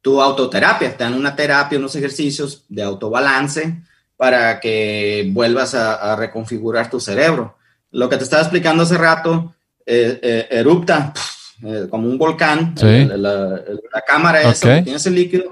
[0.00, 0.96] tu autoterapia.
[0.96, 3.82] Te dan una terapia, unos ejercicios de autobalance
[4.16, 7.56] para que vuelvas a, reconfigurar tu cerebro.
[7.90, 11.12] Lo que te estaba explicando hace rato, eh, eh, erupta
[11.64, 13.60] eh, como un volcán, la,
[14.06, 15.50] cámara esa, tiene ese líquido.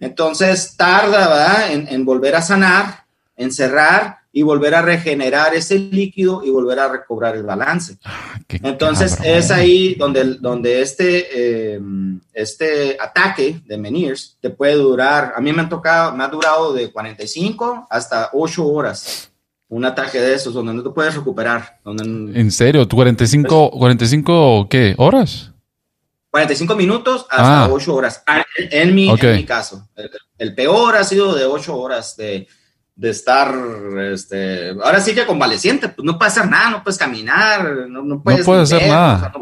[0.00, 1.72] Entonces tarda, ¿verdad?
[1.72, 3.04] En, en volver a sanar,
[3.36, 7.98] en cerrar y volver a regenerar ese líquido y volver a recobrar el balance.
[8.02, 15.34] Ah, Entonces es ahí donde, donde este, em, este ataque de Meniers te puede durar,
[15.36, 19.28] a mí me han tocado, me ha durado de 45 hasta 8 horas.
[19.68, 21.80] Un ataque de esos donde no te puedes recuperar.
[21.84, 22.86] ¿En serio?
[22.86, 24.94] ¿Tu 45, 45 qué?
[24.98, 25.50] ¿Horas?
[26.30, 27.94] 45 minutos hasta 8 ah.
[27.94, 28.22] horas.
[28.26, 29.88] Ah, en, mi, en mi caso.
[29.94, 32.48] El, el, peor ha sido de 8 horas de
[32.94, 33.54] de estar,
[34.12, 38.22] este, ahora sí que convaleciente, pues no puedes hacer nada, no puedes caminar, no, no
[38.22, 39.32] puedes, hacer nada.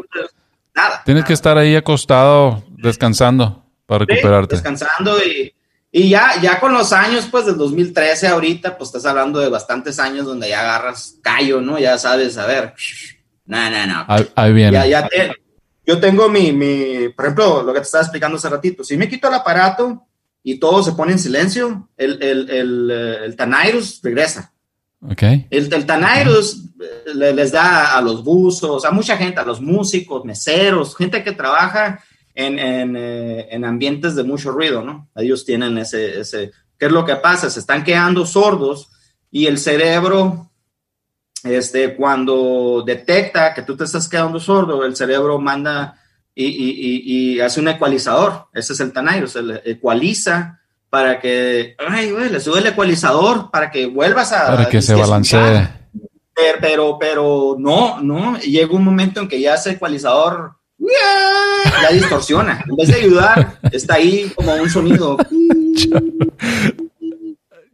[0.73, 1.01] nada.
[1.05, 4.55] Tienes que estar ahí acostado, descansando para recuperarte.
[4.55, 5.53] descansando y,
[5.91, 9.99] y, ya, ya con los años, pues del 2013 ahorita, pues estás hablando de bastantes
[9.99, 11.77] años donde ya agarras callo, ¿no?
[11.77, 12.73] Ya sabes, a ver,
[13.45, 14.05] no, no, no.
[14.35, 14.71] Ahí, viene.
[14.71, 15.09] Ya, ya
[15.85, 19.09] yo tengo mi, mi, por ejemplo, lo que te estaba explicando hace ratito, si me
[19.09, 20.07] quito el aparato,
[20.43, 24.53] y todo se pone en silencio, el, el, el, eh, el Tanairus regresa.
[25.01, 25.47] Okay.
[25.49, 30.25] El, el Tanairus eh, les da a los buzos, a mucha gente, a los músicos,
[30.25, 35.09] meseros, gente que trabaja en, en, eh, en, ambientes de mucho ruido, ¿no?
[35.15, 37.49] Ellos tienen ese, ese, ¿qué es lo que pasa?
[37.49, 38.89] Se están quedando sordos
[39.29, 40.51] y el cerebro,
[41.43, 46.00] este, cuando detecta que tú te estás quedando sordo, el cerebro manda
[46.35, 48.47] y, hace un ecualizador.
[48.53, 53.49] Ese es el Tanairo, se le ecualiza para que, ay, güey, le sube el ecualizador
[53.49, 54.47] para que vuelvas a...
[54.47, 55.67] Para que se balancee.
[56.61, 62.63] Pero, pero, no, no, llega un momento en que ya ese ecualizador ya distorsiona.
[62.67, 65.17] En vez de ayudar, está ahí como un sonido.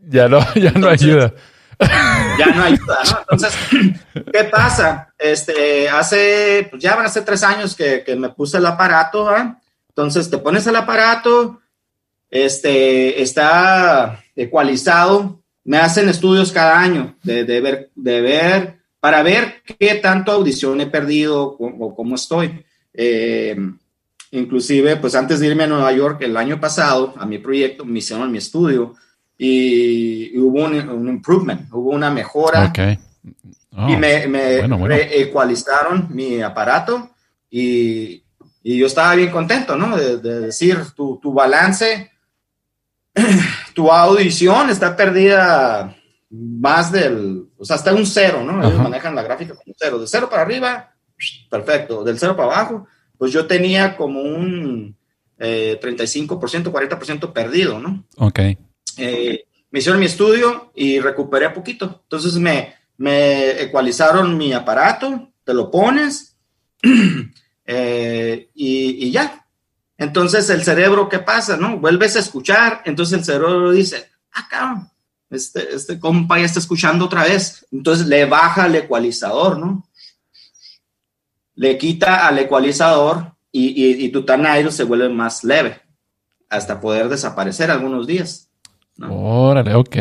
[0.09, 1.33] ya no, ya no ayuda
[1.79, 3.19] ya no ayuda, ¿no?
[3.19, 3.53] Entonces,
[4.31, 5.13] ¿qué pasa?
[5.17, 9.29] Este, hace, pues ya van a tres años que, que me puse el aparato.
[9.89, 11.61] Entonces, te pones el aparato,
[12.29, 19.61] este, está ecualizado, me hacen estudios cada año de, de, ver, de ver, para ver
[19.79, 22.65] qué tanto audición he perdido o, cómo estoy.
[22.93, 23.55] Eh,
[24.31, 27.99] inclusive, pues antes de irme a Nueva York el año pasado, a mi proyecto, me
[27.99, 28.95] hicieron mi estudio,
[29.37, 32.71] y, hubo un, improvement, hubo una mejora.
[32.75, 32.97] y
[33.71, 37.11] oh, me, me ecualizaron mi aparato
[37.49, 38.23] y,
[38.63, 39.95] y, yo estaba bien contento, ¿no?
[39.95, 42.11] De, decir, tu, tu, balance,
[43.73, 45.95] tu audición está perdida
[46.29, 48.61] más del, o sea, está un cero, ¿no?
[48.63, 49.99] Ellos manejan la gráfica como cero.
[49.99, 50.93] De cero para arriba,
[51.49, 52.03] perfecto.
[52.03, 54.97] Del cero para abajo, pues yo tenía como un
[55.37, 58.03] eh, 35%, 40% perdido, ¿no?
[58.17, 58.39] Ok.
[58.97, 62.01] Eh, me hicieron mi estudio y recuperé poquito.
[62.03, 66.35] Entonces me, me ecualizaron mi aparato, te lo pones
[67.65, 69.45] eh, y, ya.
[69.97, 71.57] Entonces el cerebro, ¿qué pasa?
[71.57, 71.77] ¿No?
[71.77, 74.91] Vuelves a escuchar, entonces el cerebro dice, ah, cabrón,
[75.29, 77.65] este, este compa ya está escuchando otra vez.
[77.71, 79.87] Entonces le baja el ecualizador, ¿no?
[81.55, 85.81] Le quita al ecualizador y, y tu tanairo se vuelve más leve
[86.49, 88.46] hasta poder desaparecer algunos días.
[89.01, 89.95] Órale, ok.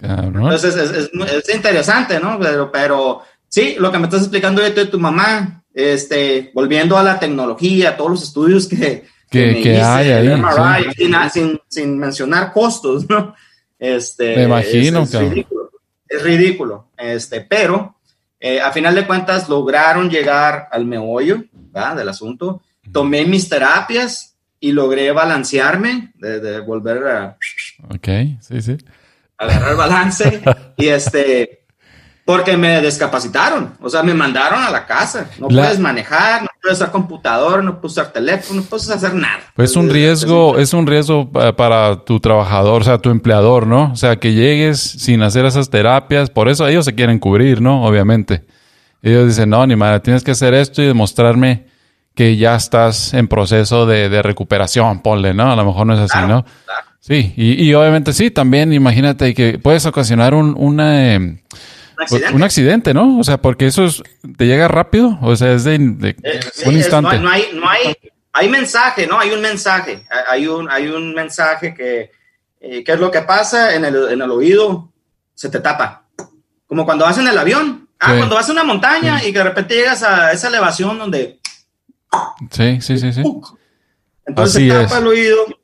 [0.00, 2.38] Entonces es, interesante, ¿no?
[2.38, 7.18] Pero, pero sí, lo que me estás explicando de tu, mamá, este, volviendo a la
[7.18, 11.30] tecnología, todos los estudios que, que, hay ahí.
[11.32, 13.34] sin, sin, mencionar costos, ¿no?
[13.78, 15.70] Este, me imagino, es, ridículo.
[16.08, 16.88] Es ridículo.
[16.96, 17.96] Este, pero
[18.40, 21.96] eh, a final de cuentas lograron llegar al meollo ¿verdad?
[21.96, 22.62] del asunto.
[22.90, 24.28] Tomé mis terapias,
[24.60, 27.38] y logré balancearme, de, volver a...
[27.84, 28.08] Ok,
[28.40, 28.76] sí, sí.
[29.36, 30.42] Agarrar balance
[30.76, 31.64] y este,
[32.28, 35.30] porque me descapacitaron, o sea, me mandaron a la casa.
[35.38, 39.40] No puedes manejar, no puedes usar computador, no puedes usar teléfono, no puedes hacer nada.
[39.54, 43.92] Pues es un riesgo, es un riesgo para tu trabajador, o sea, tu empleador, ¿no?
[43.92, 47.84] O sea, que llegues sin hacer esas terapias, por eso ellos se quieren cubrir, ¿no?
[47.86, 48.44] Obviamente.
[49.00, 51.66] Ellos dicen, no, ni madre, tienes que hacer esto y demostrarme
[52.14, 55.50] que ya estás en proceso de, recuperación, ponle, ¿no?
[55.50, 56.44] A lo mejor no es así, ¿no?
[57.00, 61.42] Sí, y, obviamente sí, también imagínate que puedes ocasionar un, una, eh,
[62.32, 62.92] ¿Un, accidente.
[62.92, 63.18] ¿no?
[63.18, 63.86] O sea, porque eso
[64.36, 67.18] te llega rápido, o sea, es de, eh, un instante.
[67.18, 67.94] No hay, no, hay,
[68.32, 69.18] hay, mensaje, ¿no?
[69.18, 72.10] Hay un mensaje, hay un, hay un mensaje que,
[72.60, 73.74] eh, ¿qué es lo que pasa?
[73.74, 74.92] En el, en el oído
[75.34, 76.04] se te tapa.
[76.66, 77.88] Como cuando vas en el avión.
[78.00, 81.40] Ah, cuando vas a una montaña y que de repente llegas a esa elevación donde
[82.50, 83.22] Sí, sí, sí, sí.
[84.24, 85.57] Entonces tapa el oído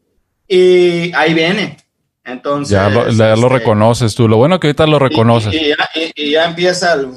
[0.49, 1.77] y ahí viene.
[2.25, 2.71] Entonces.
[2.71, 4.27] Ya lo, este, reconoces tú.
[4.29, 5.55] Lo bueno que ahorita lo reconoces.
[5.55, 5.75] Y,
[6.31, 7.11] ya, empieza el.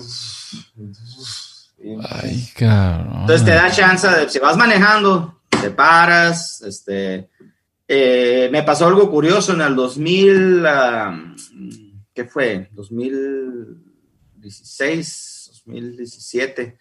[2.09, 3.21] Ay, cabrón.
[3.21, 7.29] Entonces te da chance de, si vas manejando, te paras, este,
[7.87, 10.65] eh, me pasó algo curioso en el 2000,
[12.13, 12.67] ¿qué fue?
[12.73, 16.77] 2016, 2017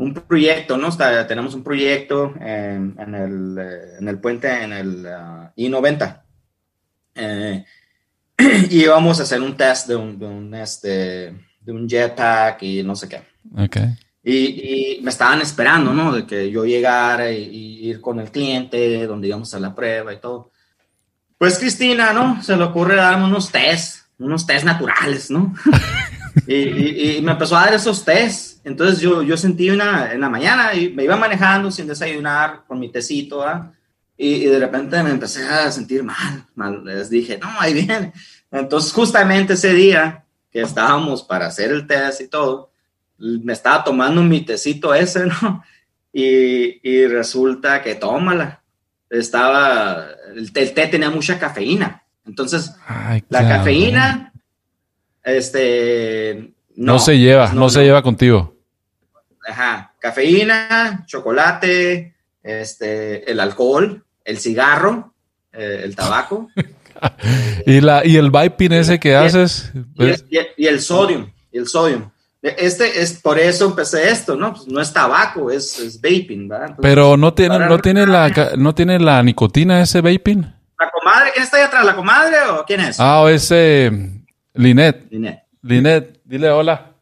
[0.00, 0.88] un proyecto, ¿no?
[1.28, 6.22] tenemos un proyecto en, el, eh, en, el, puente, en el uh, I-90.
[7.16, 7.64] Eh,
[8.70, 10.88] y íbamos a hacer un test de un, de un, este,
[11.60, 13.20] de un jetpack y no sé qué.
[13.54, 13.94] Okay.
[14.24, 16.14] Y, y, me estaban esperando, ¿no?
[16.14, 20.18] De que yo llegara y, ir con el cliente, donde íbamos a la prueba y
[20.18, 20.50] todo.
[21.36, 22.42] Pues Cristina, ¿no?
[22.42, 25.54] Se le ocurre darme unos test, unos test naturales, ¿no?
[26.46, 28.49] y, y, me empezó a dar esos test.
[28.64, 32.78] Entonces yo, yo sentí una, en la mañana y me iba manejando sin desayunar con
[32.78, 33.44] mi tecito,
[34.16, 36.84] y, de repente me empecé a sentir mal, mal.
[36.84, 38.12] Les dije, no, ahí viene.
[38.50, 42.70] Entonces justamente ese día que estábamos para hacer el test y todo,
[43.16, 45.64] me estaba tomando mi tecito ese, ¿no?
[46.12, 48.62] Y, y resulta que tómala.
[49.08, 52.04] Estaba, el, té tenía mucha cafeína.
[52.26, 52.74] Entonces,
[53.28, 54.32] la cafeína,
[55.24, 56.52] este...
[56.76, 58.56] No, se lleva, no, se lleva contigo.
[59.46, 65.14] Ajá, cafeína, chocolate, este, el alcohol, el cigarro,
[65.52, 66.48] eh, el tabaco.
[67.66, 69.72] y, la, y el vaping ese que haces.
[69.96, 72.12] Pues y, el sodio, el sodio.
[72.42, 74.54] Este es por eso empecé esto, ¿no?
[74.54, 76.74] Pues no es tabaco, es, es vaping, ¿verdad?
[76.80, 80.40] Pero no tiene, no tiene la no tiene la nicotina ese vaping.
[80.78, 81.84] La comadre, ¿quién está ahí atrás?
[81.84, 82.98] ¿La comadre o quién es?
[82.98, 83.92] Ah, o ese
[84.54, 85.06] Linet.
[85.10, 85.42] Linet.
[85.62, 86.94] Linet, dile hola.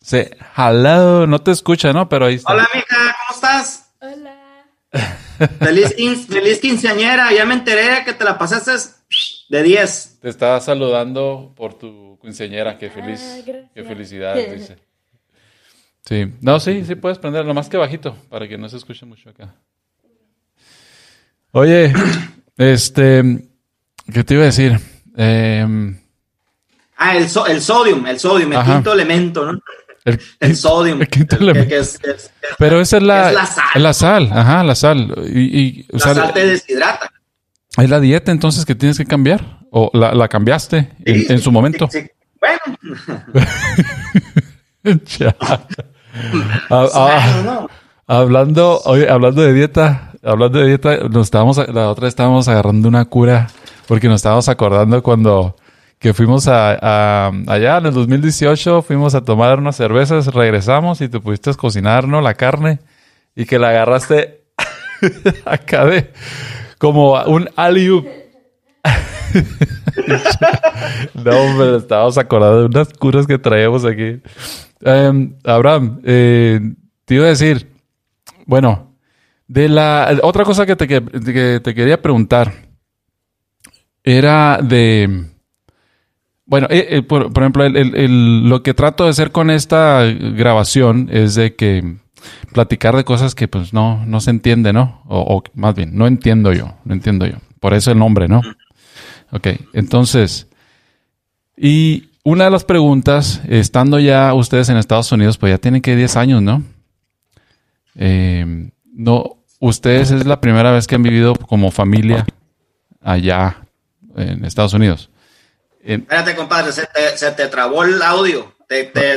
[0.00, 0.18] Sí,
[0.56, 2.08] hello, no te escucha, ¿no?
[2.08, 2.52] Pero ahí está.
[2.52, 3.92] Hola, mija, ¿cómo estás?
[4.00, 4.66] Hola.
[5.58, 5.94] Feliz,
[6.28, 8.70] feliz quinceañera, ya me enteré que te la pasaste
[9.48, 10.18] de 10.
[10.20, 14.76] Te estaba saludando por tu quinceañera, qué feliz, ah, qué felicidad, dice.
[16.04, 19.30] Sí, no, sí, sí puedes prender, más que bajito, para que no se escuche mucho
[19.30, 19.54] acá.
[21.50, 21.92] Oye,
[22.56, 23.48] este,
[24.12, 24.78] ¿qué te iba a decir?
[25.16, 25.94] Eh,
[26.96, 29.58] ah, el, el sodium, el sodium, el quinto elemento, ¿no?
[30.04, 30.98] El, el sodio.
[32.58, 33.64] Pero esa es la, la, sal.
[33.82, 35.14] La sal, ajá, la sal.
[35.26, 37.10] Y, la sal te deshidrata.
[37.76, 39.60] ¿Es la dieta entonces que tienes que cambiar?
[39.70, 41.88] ¿O la, cambiaste en, su momento?
[41.90, 42.06] Sí,
[42.40, 42.78] bueno.
[46.70, 47.66] Ah, ah,
[48.06, 52.86] hablando, oye, hablando de dieta, hablando de dieta, nos estábamos, la otra vez estábamos agarrando
[52.86, 53.48] una cura
[53.88, 55.56] porque nos estábamos acordando cuando
[56.04, 61.18] que fuimos a, allá en el 2018, fuimos a tomar unas cervezas, regresamos y te
[61.18, 62.20] pudiste cocinar, ¿no?
[62.20, 62.80] La carne
[63.34, 64.44] y que la agarraste
[65.46, 66.12] acá de
[66.76, 68.04] como un aliu.
[71.14, 74.20] no, hombre, estábamos acordando de unas curas que traíamos aquí.
[74.82, 76.60] Em, Abraham, eh,
[77.06, 77.72] te iba a decir,
[78.44, 78.94] bueno,
[79.48, 82.52] de la otra cosa que te, que te quería preguntar
[84.02, 85.32] era de
[86.46, 91.54] bueno, eh, eh, por, ejemplo, lo que trato de hacer con esta grabación es de
[91.54, 91.96] que
[92.52, 95.02] platicar de cosas que pues no, no se entiende, ¿no?
[95.06, 97.36] O, más bien, no entiendo yo, no entiendo yo.
[97.60, 98.42] Por eso el nombre, ¿no?
[99.30, 100.48] Ok, entonces,
[101.56, 105.96] y una de las preguntas, estando ya ustedes en Estados Unidos, pues ya tienen que
[105.96, 106.62] 10 años, ¿no?
[107.96, 112.26] Eh, no, ustedes es la primera vez que han vivido como familia
[113.00, 113.66] allá
[114.16, 115.10] en Estados Unidos.
[115.84, 118.54] Espérate, compadre, se te, trabó el audio.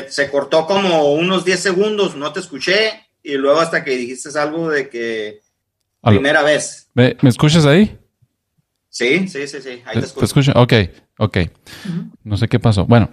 [0.09, 3.05] se cortó como unos 10 segundos, no te escuché.
[3.23, 5.41] Y luego hasta que dijiste algo de que
[6.01, 6.89] primera vez.
[6.93, 7.97] ¿Me, escuchas ahí?
[8.89, 9.81] Sí, sí, sí, sí.
[9.85, 10.51] Ahí te escucho.
[10.55, 10.73] Ok,
[11.19, 11.37] ok.
[12.23, 12.85] No sé qué pasó.
[12.85, 13.09] Bueno,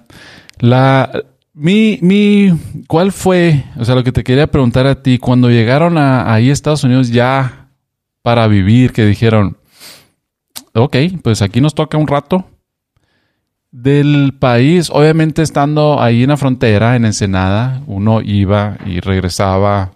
[0.59, 1.11] la,
[1.53, 2.53] mi, mi,
[2.89, 3.65] ¿cuál fue?
[3.79, 6.83] O sea, lo que te quería preguntar a ti, cuando llegaron a, ahí a Estados
[6.85, 7.71] Unidos ya
[8.23, 9.59] para vivir, que dijeron,
[10.73, 12.51] ok, pues aquí nos toca un rato,
[13.75, 19.91] del país, obviamente estando ahí en la frontera, en Ensenada, uno iba y regresaba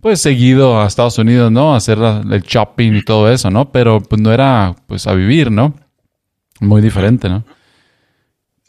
[0.00, 1.74] pues seguido a Estados Unidos, ¿no?
[1.74, 3.72] A hacer el shopping y todo eso, ¿no?
[3.72, 5.74] Pero pues no era pues a vivir, ¿no?
[6.60, 7.42] Muy diferente, ¿no?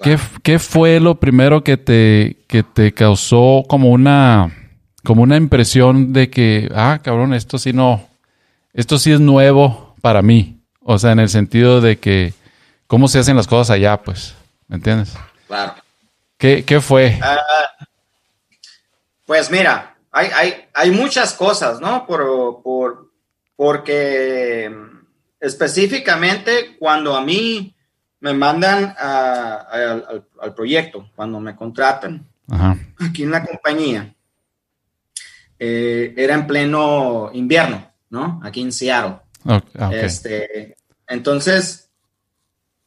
[0.02, 4.52] ¿Qué, fue lo primero que te, que te causó como una,
[5.04, 8.08] como una impresión de que, ah, cabrón, esto sí no,
[8.74, 10.62] esto sí es nuevo para mí?
[10.82, 12.34] O sea, en el sentido de que,
[12.88, 14.37] ¿cómo se hacen las cosas allá, pues?
[14.68, 15.14] ¿Me entiendes?
[15.48, 15.76] Claro.
[16.38, 17.18] ¿Qué, fue?
[17.22, 17.40] Ah,
[19.26, 22.06] pues mira, hay, hay, hay, muchas cosas, ¿no?
[22.06, 23.12] Por, por,
[23.56, 24.72] porque
[25.40, 27.76] específicamente cuando a mí
[28.20, 32.28] me mandan al, proyecto, cuando me contratan
[33.00, 34.14] aquí en la compañía,
[35.60, 38.40] eh, era en pleno invierno, ¿no?
[38.44, 39.20] Aquí en Seattle.
[39.46, 41.87] Ah, este, entonces,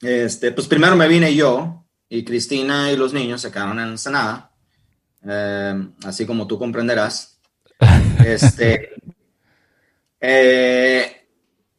[0.01, 4.51] este, pues primero me vine yo y Cristina y los niños se quedaron en Ensenada,
[5.27, 5.75] eh,
[6.05, 7.39] así como tú comprenderás.
[8.23, 8.91] Este,
[10.21, 11.27] eh,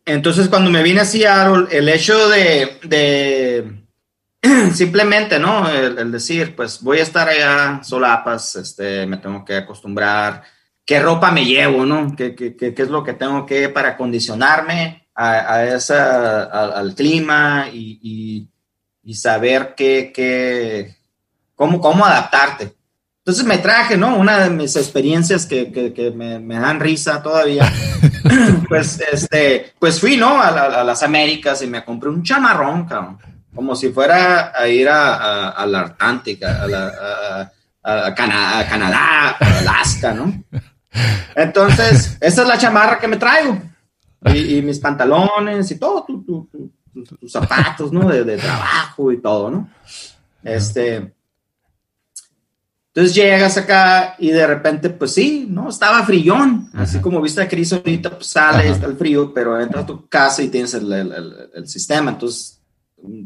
[0.05, 3.84] entonces, cuando me vine a Seattle, el hecho de,
[4.74, 5.69] simplemente, ¿no?
[5.69, 10.43] El, decir, pues voy a estar allá solapas, este, me tengo que acostumbrar,
[10.84, 12.15] qué ropa me llevo, ¿no?
[12.15, 18.47] ¿Qué, qué, qué, es lo que tengo que para acondicionarme a, esa, al clima y,
[19.03, 20.95] y, saber qué, qué,
[21.55, 22.74] cómo, cómo adaptarte.
[23.20, 24.16] Entonces me traje, ¿no?
[24.16, 27.72] Una de mis experiencias que, que, me, me, dan risa todavía.
[28.68, 30.41] pues, este, pues fui, ¿no?
[30.41, 33.20] A, las Américas y me compré un chamarrón, cabrón.
[33.53, 37.51] Como si fuera a ir a, a la Antártica, a,
[37.84, 40.43] a, Canadá, a Alaska, ¿no?
[41.36, 43.70] Entonces, esa es la chamarra que me traigo.
[44.26, 48.07] Y, mis pantalones y todo, tus zapatos, ¿no?
[48.07, 49.69] De, de, trabajo y todo, ¿no?
[50.43, 51.13] Este,
[52.93, 55.69] entonces llegas acá y de repente, pues sí, ¿no?
[55.69, 59.86] Estaba frillón, así como viste a Cris ahorita, pues sale, está el frío, pero entras
[59.86, 62.61] a tu casa y tienes el, el, sistema, entonces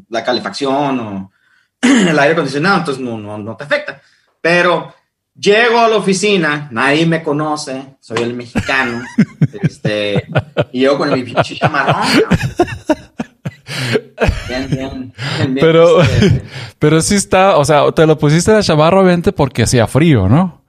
[0.07, 1.31] la calefacción o
[1.81, 3.99] el aire acondicionado, entonces no, no, no, te afecta.
[4.39, 4.93] Pero
[5.39, 9.01] llego a la oficina, nadie me conoce, soy el mexicano,
[9.61, 10.27] este,
[10.71, 12.03] y yo con mi pinche chamarrón.
[15.59, 16.41] pero, este,
[16.79, 20.64] pero sí está, o sea, te lo pusiste la chamarra obviamente porque hacía frío, ¿no?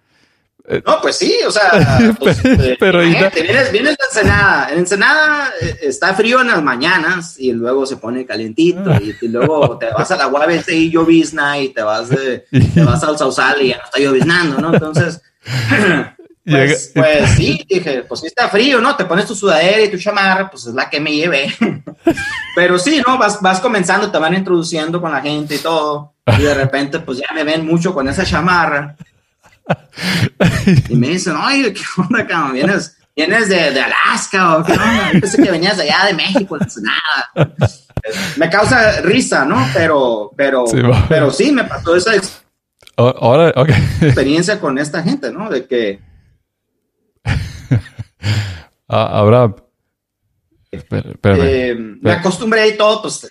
[0.84, 4.68] No, pues sí, o sea, pues, eh, pero vienes, vienes de Ensenada.
[4.70, 9.78] En Ensenada eh, está frío en las mañanas y luego se pone calientito y, luego
[9.78, 13.62] te vas a la UABC y llovizna y te vas, de, te vas al Sausal
[13.62, 14.74] y ya no está lloviznando, ¿no?
[14.74, 15.20] Entonces,
[16.48, 18.94] Pues, pues, sí, dije, pues sí está frío, ¿no?
[18.94, 21.52] Te pones tu sudadera y tu chamarra, pues es la que me llevé.
[22.54, 23.18] Pero sí, ¿no?
[23.18, 26.14] Vas, vas comenzando, te van introduciendo con la gente y todo.
[26.38, 28.94] Y de repente, pues ya me ven mucho con esa chamarra.
[30.88, 32.54] Y me dicen, oye, ¿qué onda, cabrón?
[32.54, 35.12] ¿Vienes, vienes de, de, Alaska o qué onda?
[35.12, 37.54] Yo pensé que venías de allá de México, no nada.
[38.36, 39.66] Me causa risa, ¿no?
[39.72, 45.50] Pero, pero, sí, pero sí, me pasó esa experiencia con esta gente, ¿no?
[45.50, 46.00] De que
[48.88, 49.56] ah, Abraham.
[50.70, 53.30] Eh, me acostumbré y todo, pues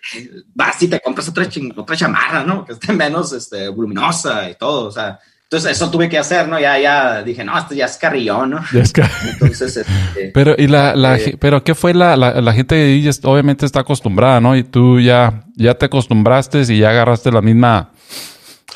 [0.53, 2.65] vas y te compras otra, otra chamarra, ¿no?
[2.65, 5.19] Que esté menos este, voluminosa y todo, o sea.
[5.55, 6.59] Entonces eso tuve que hacer, ¿no?
[6.59, 8.59] Ya, ya dije, no, esto ya es carrillón, ¿no?
[8.73, 13.09] Entonces, este, pero, ¿y la, la eh, pero qué fue la, la, la gente ahí
[13.23, 14.53] obviamente está acostumbrada, ¿no?
[14.57, 17.91] Y tú ya, ya te acostumbraste y ya agarraste la misma,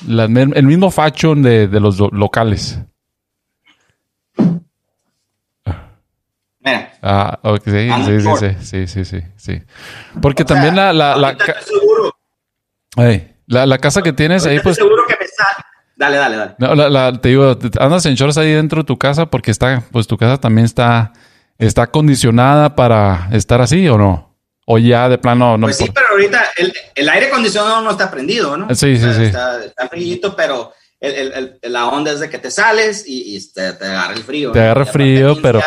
[0.08, 2.80] el mismo fashion de, de los locales.
[7.02, 9.62] Ah, ok, sí, sí, sí, sí, sí, sí, sí,
[10.22, 11.36] Porque también la, la, la,
[13.48, 14.78] la, la, casa que tienes ahí, pues.
[14.78, 15.69] seguro que me sale.
[16.00, 16.56] Dale, dale, dale.
[16.60, 19.84] No, la, la, te digo, andas en shorts ahí dentro de tu casa porque está,
[19.92, 21.12] pues tu casa también está,
[21.58, 24.34] está acondicionada para estar así o no?
[24.66, 25.68] O ya de plano no.
[25.68, 28.74] Pues sí, pero ahorita el, el, aire acondicionado no está prendido, ¿no?
[28.74, 29.24] Sí, sí, sí.
[29.24, 30.72] Está, está frío, pero
[31.02, 34.54] el, el, la onda es de que te sales y, te, te, agarra el frío.
[34.54, 35.60] Te agarra frío, pero...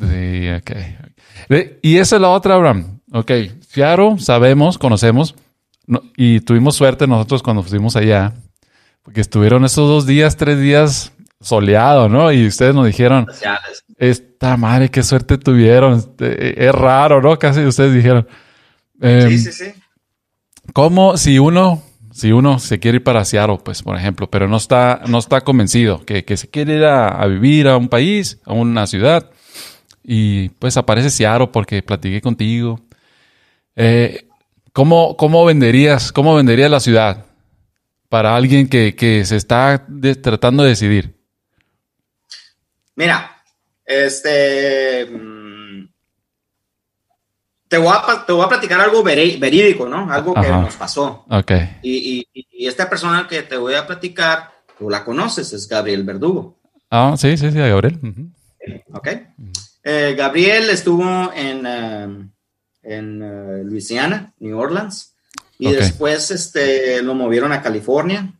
[0.00, 1.70] Sí, ok.
[1.80, 3.00] Y esa es la otra, Abraham.
[3.14, 3.30] Ok,
[3.66, 5.34] Fiaro, sabemos, conocemos,
[6.14, 8.34] y tuvimos suerte nosotros cuando fuimos allá,
[9.08, 12.30] porque estuvieron esos dos días, tres días soleados, ¿no?
[12.30, 13.26] Y ustedes nos dijeron,
[13.96, 15.94] esta madre, qué suerte tuvieron.
[15.94, 17.38] Este, es raro, ¿no?
[17.38, 18.28] Casi ustedes dijeron.
[19.00, 19.64] sí, em, sí, sí.
[20.74, 21.82] ¿Cómo si uno
[22.12, 25.40] si uno se quiere ir para Seattle, pues, por ejemplo, pero no está, no está
[25.40, 29.30] convencido que, se quiere ir a, vivir a un país, a una ciudad,
[30.04, 32.78] y pues aparece Seattle porque platiqué contigo.
[33.74, 34.28] Eh,
[34.74, 37.27] ¿cómo, venderías, ¿Cómo venderías la ciudad
[38.08, 39.86] para alguien que, se está
[40.22, 41.14] tratando de decidir?
[42.94, 43.42] Mira,
[43.84, 45.08] este
[47.68, 50.10] te voy, a, te voy a platicar algo verídico, ¿no?
[50.10, 51.26] Algo que nos pasó.
[51.28, 51.52] Ok.
[51.82, 56.58] Y, y, esta persona que te voy a platicar, tú la conoces, es Gabriel Verdugo.
[56.90, 58.00] Ah, sí, sí, sí, Gabriel.
[58.92, 59.08] Ok.
[59.84, 62.30] Eh, Gabriel estuvo en, um,
[62.82, 65.14] en uh, Luisiana, New Orleans,
[65.58, 68.32] y después este, lo movieron a California.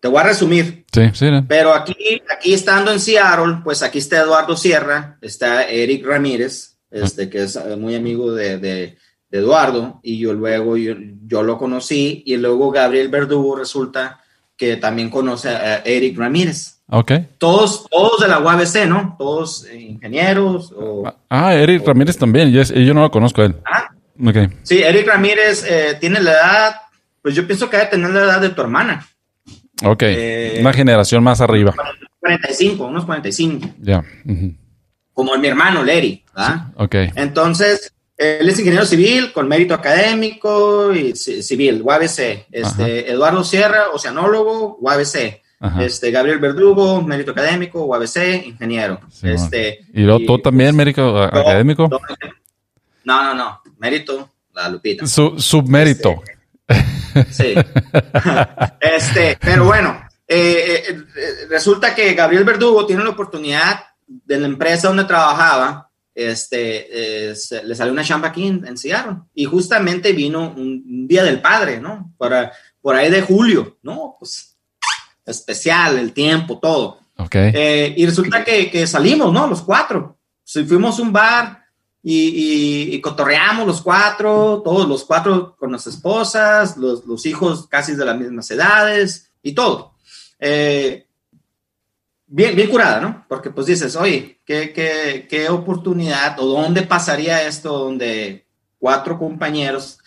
[0.00, 0.84] Te voy a resumir.
[0.92, 1.26] Sí, sí.
[1.48, 7.30] Pero aquí, aquí estando en Seattle, pues aquí está Eduardo Sierra, está Eric Ramírez, este,
[7.30, 8.98] que es eh, muy amigo de, de,
[9.30, 10.94] Eduardo, y yo luego yo,
[11.26, 14.20] yo, lo conocí, y luego Gabriel Verdugo resulta
[14.56, 16.78] que también conoce a Eric Ramírez.
[16.88, 17.12] Ok.
[17.36, 19.16] Todos, todos de la UABC, ¿no?
[19.18, 20.72] Todos ingenieros.
[21.28, 22.50] Ah, Eric Ramírez también.
[22.50, 23.56] Yo, yo no lo conozco a él.
[23.66, 23.95] Ah.
[24.24, 24.48] Okay.
[24.62, 26.76] Sí, Eric Ramírez eh, tiene la edad,
[27.22, 29.06] pues yo pienso que debe tener la edad de tu hermana.
[29.84, 30.02] Ok.
[30.02, 31.74] Eh, Una generación más arriba.
[32.20, 33.74] 45, unos 45.
[33.80, 34.04] Ya.
[35.12, 36.24] Como mi hermano, Larry.
[36.34, 36.68] ¿verdad?
[36.76, 36.94] ok.
[37.14, 42.46] Entonces, él es ingeniero civil con mérito académico y civil, UABC.
[42.50, 45.42] Este, Eduardo Sierra, oceanólogo, UABC.
[45.80, 49.00] Este, Gabriel Verdugo, mérito académico, UABC, ingeniero.
[49.22, 51.88] este, ¿Y, tú también, mérito académico?
[53.04, 53.62] no, no, no.
[53.86, 55.06] Mérito, la Lupita.
[55.06, 56.22] Su, submérito.
[56.66, 57.54] Este, sí.
[58.80, 64.88] este, pero bueno, eh, eh, resulta que Gabriel Verdugo tiene la oportunidad de la empresa
[64.88, 66.88] donde trabajaba este,
[67.64, 72.12] le salió una chamba aquí en, Seattle y justamente vino un, Día del Padre, ¿no?
[72.16, 74.16] Para, por ahí de julio, ¿no?
[74.18, 74.56] Pues
[75.24, 77.00] especial, el tiempo, todo.
[77.18, 77.34] Ok.
[77.34, 79.46] Eh, y resulta que, que, salimos, ¿no?
[79.46, 80.18] Los cuatro.
[80.44, 81.65] fuimos a un bar
[82.08, 87.96] y, y, cotorreamos los cuatro, todos los cuatro con las esposas, los, los hijos casi
[87.96, 89.94] de las mismas edades y todo.
[90.38, 91.04] Eh,
[92.28, 93.26] bien, bien curada, ¿no?
[93.28, 98.46] Porque pues dices, oye, ¿qué, qué, qué oportunidad o dónde pasaría esto donde
[98.78, 99.98] cuatro compañeros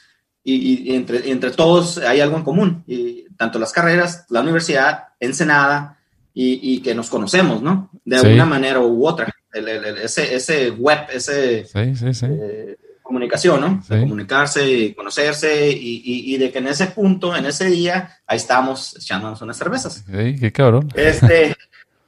[0.41, 5.99] y, entre, entre todos hay algo en común, y tanto las carreras, la universidad, Ensenada,
[6.33, 7.89] y, y que nos conocemos, ¿no?
[8.05, 9.35] De alguna manera u otra.
[9.53, 13.83] Ese, ese web, ese eh, comunicación, ¿no?
[13.87, 18.37] De comunicarse y conocerse y, y, de que en ese punto, en ese día, ahí
[18.37, 20.03] estamos echándonos unas cervezas.
[20.05, 20.89] Sí, qué cabrón.
[20.93, 21.55] Este,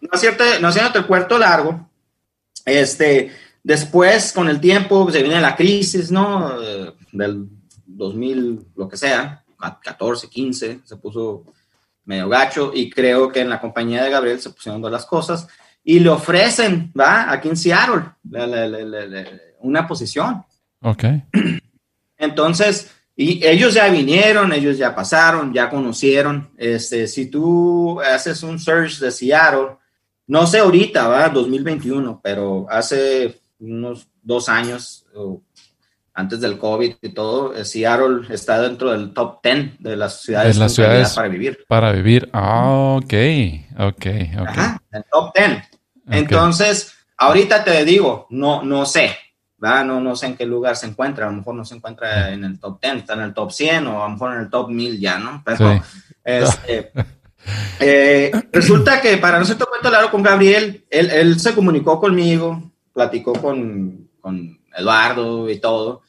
[0.01, 1.89] no hacerte, no haciéndote el cuarto largo,
[2.65, 3.31] este,
[3.63, 6.59] después con el tiempo se viene la crisis, ¿no?
[7.11, 7.47] Del
[7.85, 9.43] 2000, lo que sea,
[9.83, 11.45] 14, 15, se puso
[12.05, 15.47] medio gacho y creo que en la compañía de Gabriel se pusieron todas las cosas
[15.83, 17.31] y le ofrecen, ¿va?
[17.31, 18.03] Aquí en Seattle,
[19.59, 20.43] una posición.
[20.81, 21.05] Ok.
[22.17, 26.49] Entonces, y ellos ya vinieron, ellos ya pasaron, ya conocieron.
[26.57, 29.77] Este, si tú haces un search de Seattle,
[30.27, 35.05] no sé ahorita, va, 2021, pero hace unos dos años,
[36.13, 40.57] antes del COVID y todo, eh, Seattle está dentro del top 10 de las ciudades,
[40.57, 41.59] las ciudades para vivir.
[41.67, 43.13] Para vivir, ah, ok,
[43.79, 44.05] ok,
[44.39, 44.47] ok.
[44.47, 45.63] Ajá, el top 10.
[46.09, 49.15] Entonces, ahorita te digo, no, no sé,
[49.63, 49.83] ¿va?
[49.83, 52.43] No, no sé en qué lugar se encuentra, a lo mejor no se encuentra en
[52.43, 54.69] el top 10, está en el top 100 o a lo mejor en el top
[54.69, 55.41] 1000 ya, ¿no?
[55.45, 55.81] Pero,
[56.23, 56.91] este,
[57.79, 62.71] Eh, resulta que para no ser cuento largo con Gabriel, él, él, se comunicó conmigo,
[62.93, 66.01] platicó con, con Eduardo y todo,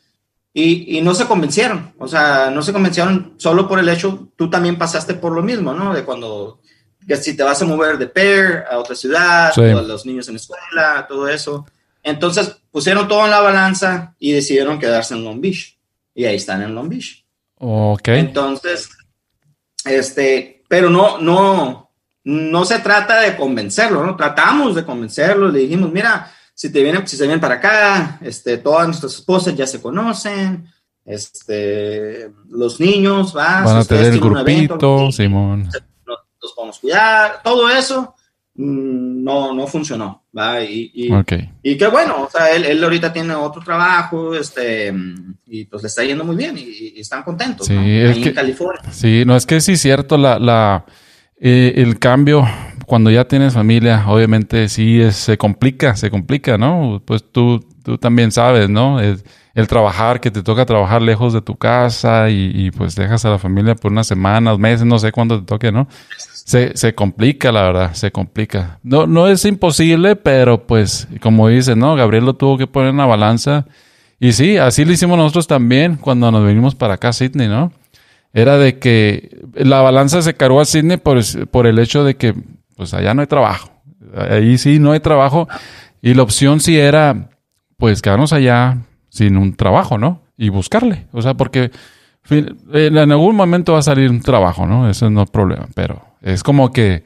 [0.55, 4.51] y, y, no se convencieron, o sea, no se convencieron solo por el hecho, tú
[4.51, 5.95] también pasaste por lo mismo, ¿no?
[5.95, 6.61] De cuando,
[7.07, 11.07] que si te vas a mover de Pear a otra ciudad, los niños en escuela,
[11.09, 11.67] todo eso.
[12.03, 15.79] Entonces pusieron todo en la balanza y decidieron quedarse en Long Beach.
[16.15, 17.25] Y ahí están en Long Beach.
[17.59, 18.09] Ok.
[18.09, 18.91] Entonces,
[19.85, 21.91] este, pero no, no,
[22.25, 24.17] no se trata de convencerlo, ¿no?
[24.17, 28.59] Tratamos de convencerlo, le dijimos, mira, si te vienen, si se vienen para acá, este,
[28.59, 30.67] todas nuestras esposas ya se conocen,
[31.05, 33.63] este, los niños, ¿va?
[33.63, 35.69] Van a tener el grupito, Simón.
[36.05, 38.15] Los, podemos cuidar, todo eso
[38.55, 40.63] mm, no, no funcionó, ¿va?
[40.63, 41.11] Y, y,
[41.63, 44.93] y qué bueno, o sea, él, él, ahorita tiene otro trabajo, este,
[45.47, 47.67] y pues le está yendo muy bien y, están contentos.
[47.67, 48.93] Sí, en California.
[48.93, 50.85] Sí, no es que sí es cierto la, la
[51.43, 52.47] eh, el cambio
[52.87, 57.03] cuando ya tienes familia, obviamente sí se complica, se complica, ¿no?
[57.05, 59.01] Pues tú, tú también sabes, ¿no?
[59.01, 59.23] El,
[59.55, 63.39] el trabajar, que te toca trabajar lejos de tu casa y, pues dejas a la
[63.39, 65.89] familia por unas semanas, meses, no sé cuándo te toque, ¿no?
[66.17, 68.79] Se, se complica, la verdad, se complica.
[68.83, 71.95] No, no es imposible, pero pues, como dices, ¿no?
[71.97, 73.67] Gabriel lo tuvo que poner en la balanza
[74.19, 77.73] y sí, así lo hicimos nosotros también cuando nos venimos para acá a Sydney, ¿no?
[78.33, 81.19] Era de que la balanza se cargó a Sydney por,
[81.49, 82.35] por el hecho de que,
[82.77, 83.71] pues allá no hay trabajo.
[84.17, 85.49] Ahí sí no hay trabajo.
[86.01, 87.31] Y la opción sí era,
[87.77, 88.79] pues quedarnos allá
[89.09, 90.23] sin un trabajo, ¿no?
[90.37, 91.07] Y buscarle.
[91.13, 91.71] O sea, porque
[92.31, 94.89] en algún momento va a salir un trabajo, ¿no?
[94.89, 95.69] Eso no es problema.
[95.75, 97.05] Pero es como que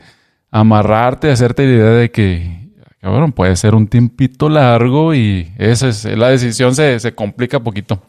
[0.50, 2.66] amarrarte, hacerte la idea de que
[3.10, 8.02] bueno, puede ser un tiempito largo y esa es la decisión se, se complica poquito,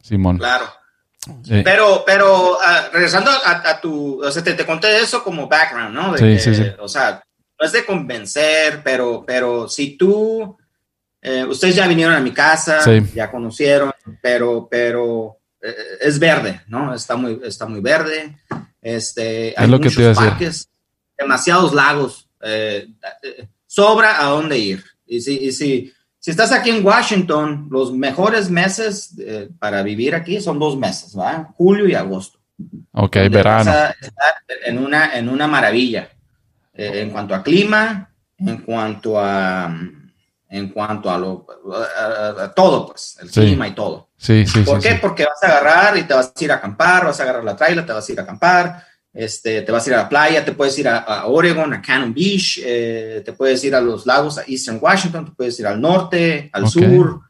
[0.00, 0.38] Simón.
[0.38, 0.64] Claro.
[1.64, 6.16] Pero, pero ah, regresando a, tu, o sea, te, conté eso como background, ¿no?
[6.16, 6.64] sí, sí, sí.
[6.80, 7.22] O sea,
[7.58, 10.56] no es de convencer, pero, pero si tú,
[11.20, 12.80] eh, ustedes ya vinieron a mi casa,
[13.14, 16.92] ya conocieron, pero, pero eh, es verde, ¿no?
[16.92, 18.36] Está muy, está muy verde.
[18.80, 20.68] Este, hay es lo que te parques,
[21.16, 22.88] demasiados lagos eh,
[23.66, 24.84] sobra a dónde ir.
[25.06, 25.92] Y si, si,
[26.22, 29.16] si estás aquí en Washington, los mejores meses
[29.58, 31.52] para vivir aquí son dos meses, ¿va?
[31.56, 32.38] Julio y agosto.
[32.92, 33.72] Ok, verano.
[34.64, 36.10] en una, en una maravilla.
[36.74, 38.08] en cuanto a clima,
[38.38, 39.76] en cuanto a
[40.48, 44.10] en cuanto a, lo, a, todo, pues, el clima y todo.
[44.16, 44.96] Sí, sí, ¿Por qué?
[45.00, 47.56] Porque vas a agarrar y te vas a ir a acampar, vas a agarrar la
[47.56, 50.44] trailer, te vas a ir a acampar, este, te vas a ir a la playa,
[50.44, 54.38] te puedes ir a, Oregon, a Cannon Beach, eh, te puedes ir a los lagos,
[54.38, 57.20] a Eastern Washington, te puedes ir al norte, al sur,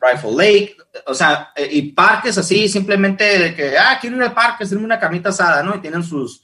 [0.00, 4.34] Rifle Lake, o sea, eh, y parques así, simplemente de que, ah, quiero ir al
[4.34, 5.76] parque, hacerme una carnita asada, ¿no?
[5.76, 6.42] Y tienen sus,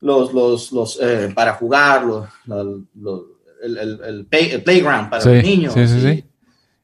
[0.00, 2.28] los, los, los, eh, para jugar, los,
[2.94, 3.22] los
[3.62, 4.26] el,
[4.64, 5.74] playground para los niños.
[5.74, 6.24] Sí, sí, sí.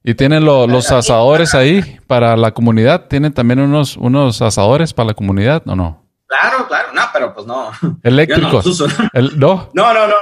[0.04, 3.06] Y tienen los asadores ahí para la comunidad.
[3.06, 6.01] ¿Tienen también unos, unos asadores para la comunidad o no?
[6.32, 7.70] Claro, claro, no, pero pues no.
[8.02, 8.64] Eléctricos.
[9.12, 9.92] No, no.
[9.92, 10.14] no, no,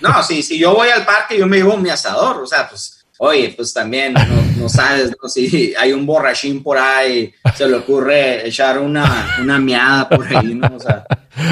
[0.00, 0.22] no.
[0.22, 2.42] si, si yo voy al parque, yo me llevo mi asador.
[2.42, 4.14] O sea, pues, oye, pues también
[4.56, 10.08] no, sabes si hay un borrachín por ahí, se le ocurre echar una, una miada
[10.08, 10.74] por ahí, ¿no?
[10.74, 11.04] O sea,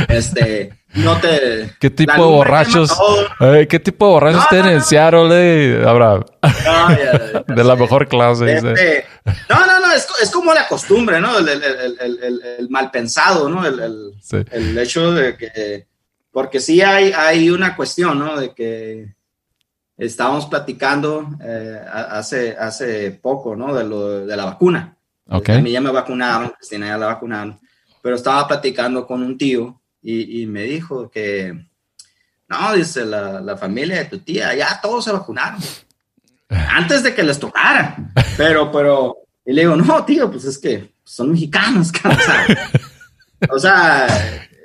[0.08, 1.74] este no te.
[1.78, 2.98] ¿Qué tipo de borrachos?
[3.68, 6.24] ¿Qué tipo de borrachos tienen en Seattle, Abraham?
[7.46, 8.54] De la mejor clase.
[8.54, 9.06] Este,
[9.48, 11.38] no, no, no, es, es, como la costumbre, ¿no?
[11.38, 11.62] El, el,
[12.00, 13.66] el, el mal pensado, ¿no?
[13.66, 14.14] El,
[14.50, 15.86] el, hecho de que.
[16.30, 18.40] Porque sí hay, hay una cuestión, ¿no?
[18.40, 19.14] De que
[19.96, 23.74] estábamos platicando eh, hace, hace poco, ¿no?
[23.74, 24.96] De, lo, de la vacuna.
[25.28, 25.50] Ok.
[25.50, 27.60] A mí ya me vacunaron, Cristina ya la vacunaron.
[28.02, 31.66] Pero estaba platicando con un tío y, me dijo que,
[32.48, 35.60] no, dice, la, la, familia de tu tía, ya todos se vacunaron.
[36.70, 37.96] Antes de que les tocara.
[38.36, 41.90] Pero, pero, y le digo, no, tío, pues es que son mexicanos,
[43.50, 44.06] o sea,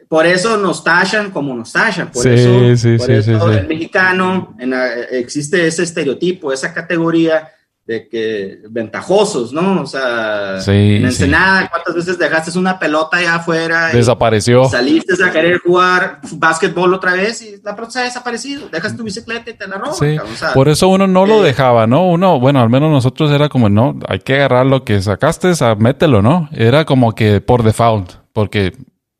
[0.07, 2.11] por eso nos tachan como nos tachan.
[2.11, 4.73] Por eso, sí, por eso el mexicano, en
[5.11, 7.51] existe ese estereotipo, esa categoría
[7.87, 9.81] de que ventajosos, ¿no?
[9.81, 13.87] O sea, en Ensenada, ¿cuántas veces dejaste una pelota allá afuera?
[13.93, 14.65] Desapareció.
[14.65, 18.67] saliste a querer jugar básquetbol otra vez y la pelota se ha desaparecido.
[18.67, 19.95] Dejas tu bicicleta y te la roban.
[19.95, 20.17] Sí.
[20.53, 22.05] Por eso uno no lo eh, dejaba, ¿no?
[22.09, 26.21] Uno, bueno, al menos nosotros era como, no, hay que agarrar lo que sacaste, mételo,
[26.21, 26.49] ¿no?
[26.51, 28.73] Era como que por default, porque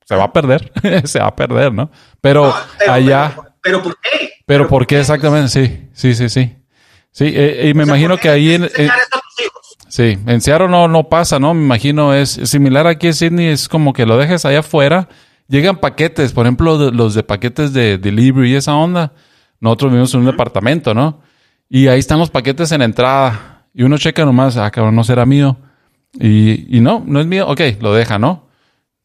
[0.03, 0.73] se va a perder,
[1.05, 1.89] se va a perder, ¿no?
[2.19, 2.53] Pero,
[2.85, 3.33] allá...
[3.61, 4.31] Pero, ¿por qué?
[4.45, 5.47] Pero, ¿por qué exactamente?
[5.47, 6.57] Sí, sí, sí, sí.
[7.17, 8.69] Sí, eh, y me imagino que ahí en...
[9.87, 11.55] sí, en Seattle no, no pasa, ¿no?
[11.55, 15.09] Me imagino es similar aquí en Sydney, es como que lo dejes allá afuera,
[15.47, 19.13] llegan paquetes, por ejemplo, los de paquetes de delivery y esa onda.
[19.59, 21.21] Nosotros vivimos en un departamento, ¿no?
[21.67, 23.65] Y ahí están los paquetes en entrada.
[23.73, 25.57] Y uno checa nomás, ah, cabrón, no será mío.
[26.19, 27.47] Y, y no, no es mío.
[27.47, 28.47] Ok, lo deja, ¿no?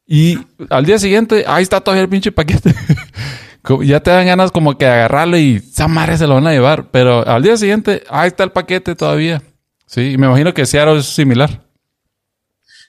[0.05, 0.37] Y
[0.69, 2.75] al día siguiente, ahí está todavía el pinche paquete.
[3.83, 6.91] ya te dan ganas como que agarrarlo y esa madre se lo van a llevar.
[6.91, 9.41] Pero al día siguiente, ahí está el paquete todavía.
[9.85, 11.61] Sí, me imagino que Seattle es similar.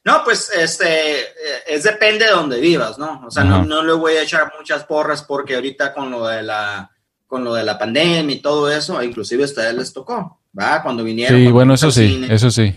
[0.05, 1.23] No, pues este,
[1.67, 3.23] es depende de donde vivas, ¿no?
[3.27, 6.43] O sea, no, no, le voy a echar muchas porras porque ahorita con lo de
[6.43, 6.91] la,
[7.27, 10.83] con lo de la pandemia y todo eso, inclusive a ustedes les tocó, ¿va?
[10.83, 11.41] Cuando vinieron.
[11.41, 12.75] Sí, bueno, eso sí, eso sí.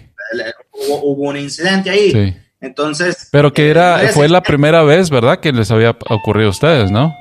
[0.71, 2.11] Hubo, hubo, un incidente ahí.
[2.11, 2.37] Sí.
[2.61, 3.27] Entonces.
[3.31, 5.41] Pero que era, fue la primera vez, ¿verdad?
[5.41, 7.13] Que les había ocurrido a ustedes, ¿no?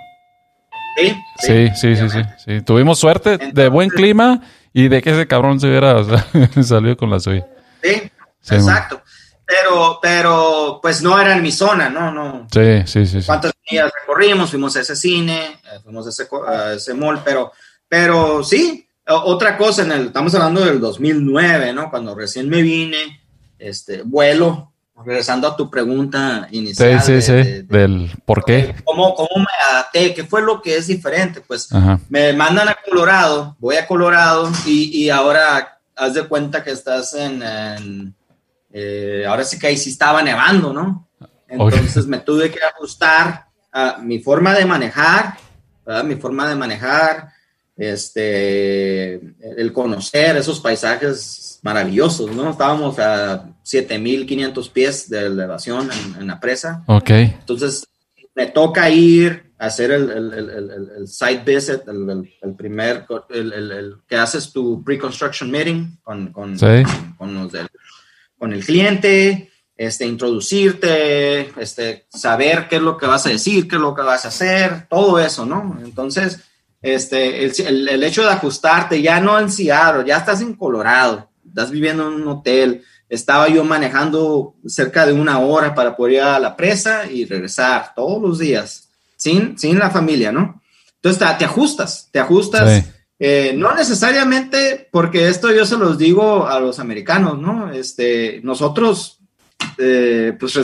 [0.96, 4.42] Sí, sí, sí, sí, sí, Tuvimos suerte de buen clima
[4.72, 6.02] y de que ese cabrón se hubiera
[6.62, 7.46] salido con la suya.
[7.82, 8.10] Sí,
[8.50, 9.02] exacto.
[9.46, 12.10] Pero, pero, pues no era en mi zona, ¿no?
[12.10, 12.48] no.
[12.52, 13.24] Sí, sí, sí.
[13.24, 14.50] ¿Cuántos días recorrimos?
[14.50, 17.52] Fuimos a ese cine, eh, fuimos a ese, a ese mall, pero,
[17.88, 21.90] pero sí, otra cosa, en el, estamos hablando del 2009, ¿no?
[21.90, 23.22] Cuando recién me vine,
[23.58, 24.72] este, vuelo,
[25.04, 27.00] regresando a tu pregunta inicial.
[27.02, 28.74] Sí, sí, sí, del por qué.
[28.84, 30.14] ¿Cómo, ¿Cómo, me adapté?
[30.14, 31.40] ¿Qué fue lo que es diferente?
[31.40, 31.68] Pues
[32.08, 37.14] me mandan a Colorado, voy a Colorado y, y ahora haz de cuenta que estás
[37.14, 38.14] en...
[38.72, 41.08] Eh, ahora sí que ahí sí estaba nevando, ¿no?
[41.48, 45.36] Entonces me tuve que ajustar a mi forma de manejar,
[45.84, 46.04] ¿verdad?
[46.04, 47.30] mi forma de manejar,
[47.76, 52.50] este, el conocer esos paisajes maravillosos, ¿no?
[52.50, 56.84] Estábamos a 7500 pies de elevación en, la presa.
[56.86, 57.10] Ok.
[57.10, 57.84] Entonces,
[58.36, 64.52] me toca ir a hacer el, el, el, site visit, el, primer, el, que haces
[64.52, 67.50] tu pre-construction meeting con, con, con,
[68.38, 73.74] con, el cliente, este, introducirte, este, saber qué es lo que vas a decir, qué
[73.74, 75.80] es lo que vas a hacer, todo eso, ¿no?
[75.82, 76.44] Entonces,
[76.80, 81.70] este, el, el hecho de ajustarte, ya no en Seattle, ya estás en Colorado, estás
[81.70, 82.84] viviendo en un hotel.
[83.08, 87.92] Estaba yo manejando cerca de una hora para poder ir a la presa y regresar
[87.94, 90.60] todos los días, sin, sin la familia, ¿no?
[90.96, 92.84] Entonces te, ajustas, te ajustas.
[93.18, 97.72] Eh, no necesariamente, porque esto yo se los digo a los americanos, ¿no?
[97.72, 99.20] Este, nosotros,
[99.78, 100.58] eh, pues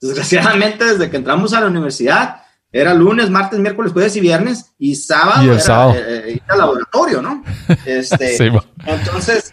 [0.00, 2.42] desgraciadamente desde que entramos a la universidad,
[2.72, 7.44] era lunes, martes, miércoles, jueves y viernes, y sábado, era, eh, ir al laboratorio, ¿no?
[7.84, 8.36] Este,
[8.86, 9.52] entonces,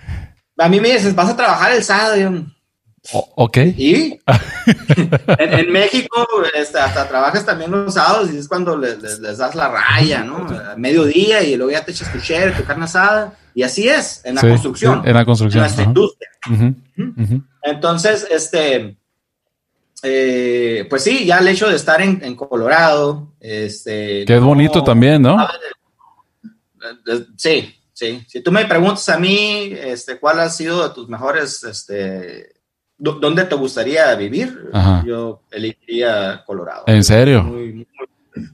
[0.58, 2.16] a mí me dices, vas a trabajar el sábado,
[3.12, 3.58] ok.
[3.78, 4.20] Y
[5.39, 10.24] en, México este, hasta trabajas también los sábados y es cuando les, das la raya,
[10.24, 10.47] ¿no?
[10.47, 13.34] A mediodía y luego ya te echas tu chévere, tu carne asada.
[13.53, 15.01] Y así es, en la construcción.
[15.05, 15.66] En la construcción.
[15.66, 16.30] En la industria.
[17.64, 18.97] Entonces, este,
[20.03, 24.26] eh, pues sí, ya el hecho de estar en, Colorado, este...
[24.26, 25.47] Que es bonito también, ¿no?
[27.36, 28.24] Sí, sí.
[28.28, 32.58] Si tú me preguntas a mí, este, ¿cuál ha sido de tus mejores, este,
[33.00, 34.72] ¿Dónde te gustaría vivir?
[35.06, 36.84] Yo elegiría Colorado.
[36.88, 37.43] ¿En serio?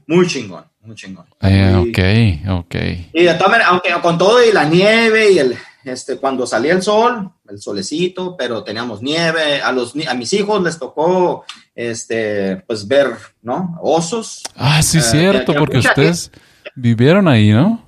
[0.06, 1.24] Muy, chingón, muy chingón.
[1.40, 2.74] Eh, ok, ok.
[3.14, 6.82] Y de todas aunque con todo y la nieve y el, este, cuando salía el
[6.82, 12.86] sol, el solecito, pero teníamos nieve, a los, a mis hijos les tocó, este, pues
[12.86, 13.78] ver, ¿no?
[13.80, 14.42] Osos.
[14.56, 16.30] Ah, sí, eh, cierto, porque ustedes
[16.74, 17.83] vivieron ahí, ¿no?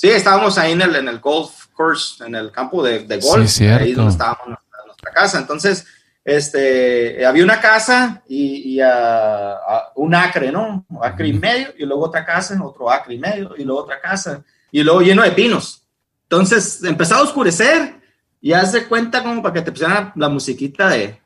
[0.00, 3.46] Sí, estábamos ahí en el, en el golf course, en el campo de, de golf.
[3.50, 3.84] Sí, cierto.
[3.84, 4.58] Ahí donde estábamos
[5.12, 5.38] casa.
[5.38, 5.86] Entonces,
[6.24, 8.80] este, había una casa y,
[9.96, 10.86] un acre, ¿no?
[11.02, 14.42] acre y medio, y luego otra casa, otro acre y medio, y luego otra casa,
[14.72, 15.82] y luego lleno de pinos.
[16.22, 18.00] Entonces, empezaba a oscurecer
[18.40, 21.20] y haz de cuenta como para que te pusieran la musiquita de...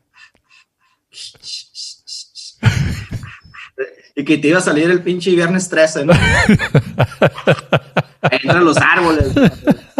[4.16, 6.14] y que te iba a salir el pinche viernes 13, ¿no?
[8.30, 9.28] Entre los árboles.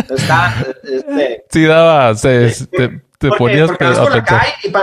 [0.08, 2.52] Está, este, sí, daba, se,
[3.24, 3.70] te ponías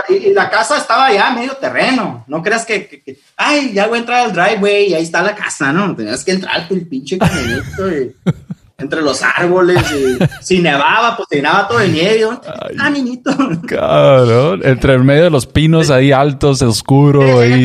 [0.08, 2.24] y, la casa estaba ya medio terreno.
[2.26, 5.72] No creas que, ay, ya voy a entrar al driveway y ahí está la casa,
[5.72, 5.94] ¿no?
[5.94, 7.88] Tenías que entrar el pinche camionito
[8.78, 9.82] entre los árboles.
[9.92, 12.26] Y, si nevaba, pues te todo el nieve.
[12.78, 13.30] ah, niñito.
[13.66, 17.40] Cabrón, entre el medio de los pinos ahí altos, oscuro.
[17.40, 17.64] ahí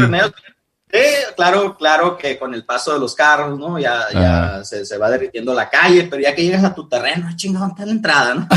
[1.35, 3.79] claro, claro que con el paso de los carros, ¿no?
[3.79, 7.71] Ya, ya se, va derritiendo la calle, pero ya que llegas a tu terreno, chingón,
[7.71, 8.47] está la entrada, ¿no?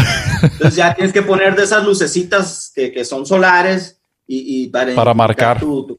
[0.42, 4.00] Entonces ya tienes que poner de esas lucecitas que, que son solares
[4.32, 5.98] y, para, para marcar tu,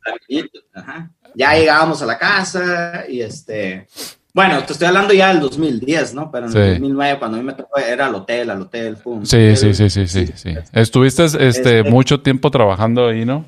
[1.36, 3.88] Ya llegábamos a la casa y este...
[4.34, 6.32] Bueno, te estoy hablando ya del 2010, ¿no?
[6.32, 9.26] Pero en el 2009, cuando a mí me tocó, era el hotel, al hotel, pum.
[9.26, 10.56] Sí, sí, sí, sí, sí, sí.
[10.72, 13.46] Estuviste este, este, mucho tiempo trabajando ahí, ¿no?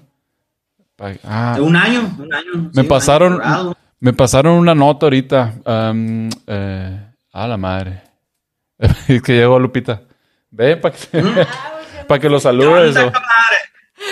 [1.24, 1.58] Ah.
[1.60, 2.72] un año, un año.
[2.74, 3.42] Me pasaron,
[4.00, 5.54] me pasaron una nota ahorita.
[6.48, 7.00] Eh,
[7.34, 8.02] a la madre.
[9.08, 10.02] es que llegó Lupita.
[10.52, 11.46] Ve para que,
[12.08, 12.96] para que lo saludes.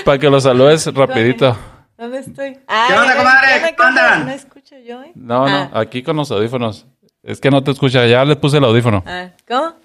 [0.04, 1.58] Para que lo saludes rapidito.
[1.98, 2.54] ¿Dónde estoy?
[2.56, 3.76] ¿Qué onda, comadre?
[3.78, 4.18] ¿Qué onda?
[4.20, 5.12] No escucho yo, ¿eh?
[5.14, 5.82] No, no, ah.
[5.82, 6.88] aquí con los audífonos.
[7.22, 9.04] Es que no te escucha, ya le puse el audífono.
[9.06, 9.76] Ah, ¿Cómo?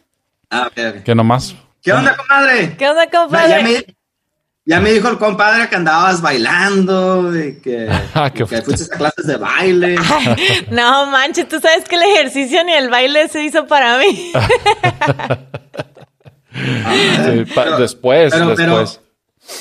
[0.49, 1.55] Ah, ok, Que nomás.
[1.83, 2.75] ¿Qué onda, comadre?
[2.79, 3.85] ¿Qué onda, compadre?
[4.69, 9.25] Ya me dijo el compadre que andabas bailando, de que, ah, que fuiste a clases
[9.25, 9.95] de baile.
[10.71, 14.33] no, manches, tú sabes que el ejercicio ni el baile se hizo para mí.
[17.29, 19.01] después, después.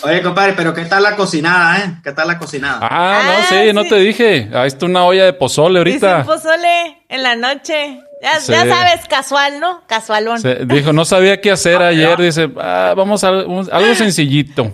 [0.02, 2.00] oye, compadre, pero ¿qué tal la cocinada, eh?
[2.04, 2.80] ¿Qué tal la cocinada?
[2.82, 4.50] Ah, no, ah, sí, no te dije.
[4.56, 6.24] Ahí está una olla de pozole ahorita.
[6.24, 8.02] Sí, pozole en la noche.
[8.24, 9.84] Ya, sabes, casual, ¿no?
[9.86, 10.42] Casualón.
[10.66, 12.20] dijo, no sabía qué hacer ah, ayer.
[12.20, 14.72] Dice, ah, vamos a algo sencillito.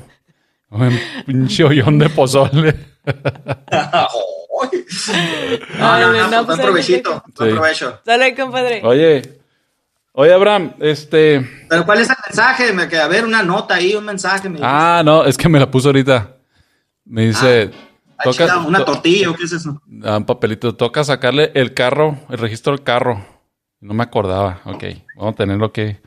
[0.72, 2.74] Un pinche hoyón de pozole.
[5.78, 7.24] no, no, no, no, pues, provechito.
[7.38, 8.00] Buen provecho.
[8.06, 8.82] Dale, compadre.
[8.84, 9.40] Oye,
[10.14, 11.46] oye, Abraham, este.
[11.70, 12.72] ¿Pero cuál es el mensaje?
[12.74, 14.50] Me queda ver una nota ahí, un mensaje.
[14.62, 16.38] ah, no, es que me la puso ahorita.
[17.06, 17.72] Me dice.
[18.18, 19.82] Ah, toca, ¿Una tortilla o qué es eso?
[20.06, 20.76] Ah, un papelito.
[20.76, 23.26] Toca sacarle el carro, el registro del carro.
[23.82, 24.62] No me acordaba.
[24.66, 24.84] Ok,
[25.18, 26.00] vamos a tenerlo que,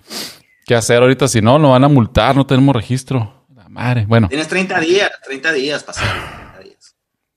[0.64, 1.28] que hacer ahorita.
[1.28, 2.36] Si no, lo van a multar.
[2.36, 3.43] No tenemos registro
[3.74, 4.06] madre.
[4.06, 4.28] Bueno.
[4.28, 6.44] Tienes 30 días, 30 días pasar.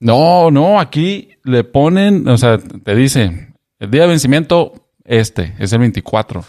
[0.00, 5.72] No, no, aquí le ponen, o sea, te dice, el día de vencimiento, este, es
[5.72, 6.44] el 24.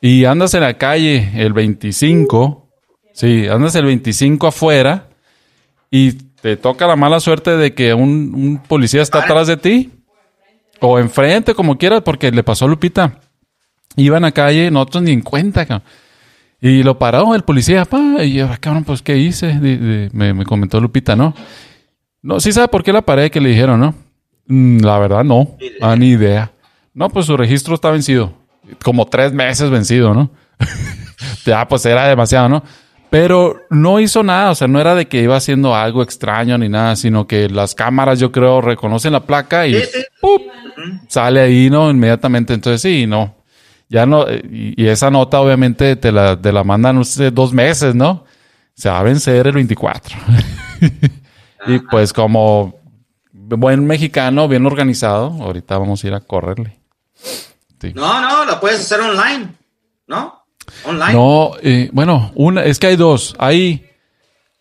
[0.00, 2.68] Y andas en la calle el 25,
[3.12, 5.08] sí, andas el 25 afuera
[5.90, 9.92] y te toca la mala suerte de que un, policía está atrás de ti
[10.80, 13.20] o enfrente, como quieras, porque le pasó a Lupita.
[13.96, 15.86] Iban a calle, nosotros ni en cuenta, cabrón.
[16.60, 19.54] Y lo paró el policía, pa, y yo, ah, cabrón, pues, ¿qué hice?
[20.12, 21.34] me, comentó Lupita, ¿no?
[22.20, 23.94] No, sí sabe por qué la paré que le dijeron, ¿no?
[24.46, 25.56] Mm, la verdad, no.
[25.80, 26.50] Ah, ni idea.
[26.94, 28.32] No, pues su registro está vencido.
[28.82, 30.30] Como tres meses vencido, ¿no?
[31.46, 32.64] ya, pues era demasiado, ¿no?
[33.10, 36.68] Pero no hizo nada, o sea, no era de que iba haciendo algo extraño ni
[36.68, 39.80] nada, sino que las cámaras, yo creo, reconocen la placa y
[41.06, 41.88] sale ahí, ¿no?
[41.90, 42.52] Inmediatamente.
[42.52, 43.37] Entonces, sí, no.
[43.88, 48.24] Ya no, y, esa nota obviamente te la, te la mandan dos meses, ¿no?
[48.74, 50.16] Se va a vencer el 24.
[51.66, 52.78] y pues como
[53.32, 56.78] buen mexicano, bien organizado, ahorita vamos a ir a correrle.
[57.94, 59.54] No, no, la puedes hacer online,
[60.06, 60.44] ¿no?
[60.84, 61.12] Online.
[61.12, 63.34] No, eh, bueno, una, es que hay dos.
[63.38, 63.88] Hay,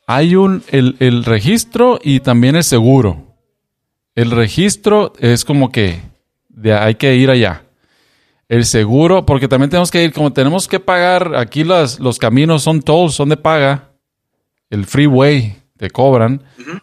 [0.06, 3.36] hay un, el, registro y también el seguro.
[4.16, 6.02] El registro es como que
[6.50, 7.64] de, hay que ir allá.
[8.50, 12.64] El seguro, porque también tenemos que ir, como tenemos que pagar, aquí las, los caminos
[12.64, 13.92] son todos, son de paga.
[14.70, 16.42] El freeway te cobran.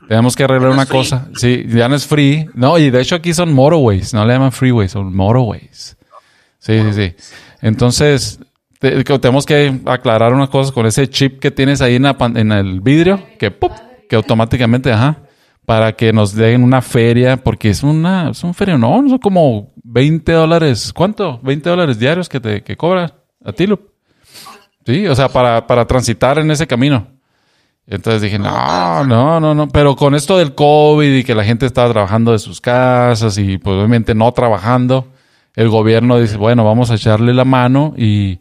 [0.08, 1.28] Tenemos que arreglar una cosa.
[1.36, 2.48] Sí, ya no es free.
[2.54, 5.96] No, y de hecho aquí son motorways, no le llaman freeways, son motorways.
[6.58, 7.14] Sí, sí, sí.
[7.60, 8.40] Entonces,
[8.78, 12.06] tenemos que aclarar unas cosas con ese chip que tienes ahí en,
[12.36, 13.52] en el vidrio, que,
[14.08, 15.22] que automáticamente, ajá,
[15.66, 19.73] para que nos den una feria, porque es una, es un feria, no, son como
[19.94, 21.38] 20 dólares, ¿cuánto?
[21.44, 23.14] 20 dólares diarios que te que cobra
[23.44, 23.66] a ti,
[24.84, 27.06] Sí, o sea, para, para transitar en ese camino.
[27.86, 31.64] Entonces dije, no, no, no, no, pero con esto del COVID y que la gente
[31.64, 35.12] estaba trabajando de sus casas y pues obviamente no trabajando,
[35.54, 38.40] el gobierno dice, bueno, vamos a echarle la mano y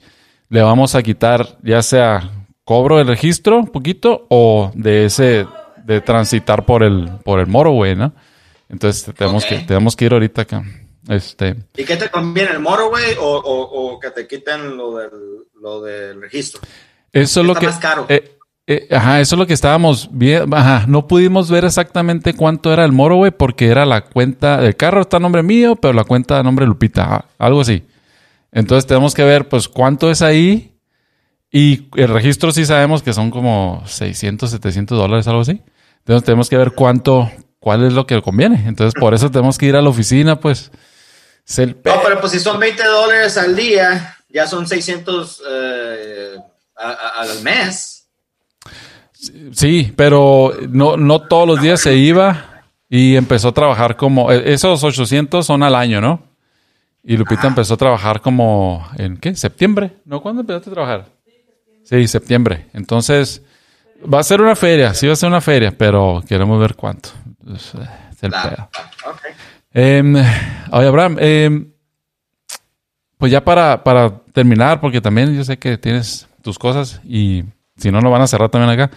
[0.50, 2.32] le vamos a quitar ya sea
[2.66, 5.46] cobro de registro un poquito o de ese
[5.86, 8.12] de transitar por el por el motorway, ¿no?
[8.70, 10.64] Entonces tenemos que tenemos que ir ahorita acá.
[11.10, 11.56] Este.
[11.76, 15.12] ¿Y qué te conviene el motorway o, o, que te quiten lo del,
[15.60, 16.62] lo del registro?
[17.12, 18.06] Eso es lo que más caro.
[18.10, 20.56] Eh, eh, ajá, eso es lo que estábamos viendo.
[20.56, 25.02] Ajá, no pudimos ver exactamente cuánto era el motorway porque era la cuenta del carro
[25.02, 27.84] está a nombre mío, pero la cuenta a nombre de Lupita, algo así.
[28.54, 30.74] Entonces tenemos que ver pues cuánto es ahí
[31.52, 35.62] y el registro sí sabemos que son como 600, 700 dólares, algo así.
[36.00, 37.30] Entonces tenemos que ver cuánto,
[37.60, 38.64] cuál es lo que conviene.
[38.66, 40.72] Entonces por eso tenemos que ir a la oficina, pues.
[41.58, 46.38] No, pero pues si son 20 dólares al día, ya son 600 eh,
[46.76, 48.06] al mes.
[49.54, 54.54] Sí, pero no, no todos los días se iba y empezó a trabajar como, e,
[54.54, 56.24] esos 800 son al año, ¿no?
[57.04, 59.36] Y Lupita empezó a trabajar como en qué?
[59.36, 59.98] ¿Septiembre?
[60.06, 60.22] ¿No?
[60.22, 61.06] ¿Cuándo empezaste a trabajar?
[61.84, 62.68] Sí, septiembre.
[62.74, 63.42] Entonces,
[64.12, 67.10] va a ser una feria, sí va a ser una feria, pero queremos ver cuánto.
[67.54, 67.74] Es,
[68.22, 68.70] el pedo.
[69.74, 71.72] Em, oye, Abraham, em,
[73.18, 77.44] pues ya para, para terminar, porque también yo sé que tienes tus cosas y
[77.78, 78.96] si no, no van a cerrar también acá.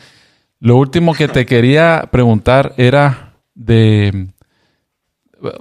[0.61, 4.29] Lo último que te quería preguntar era de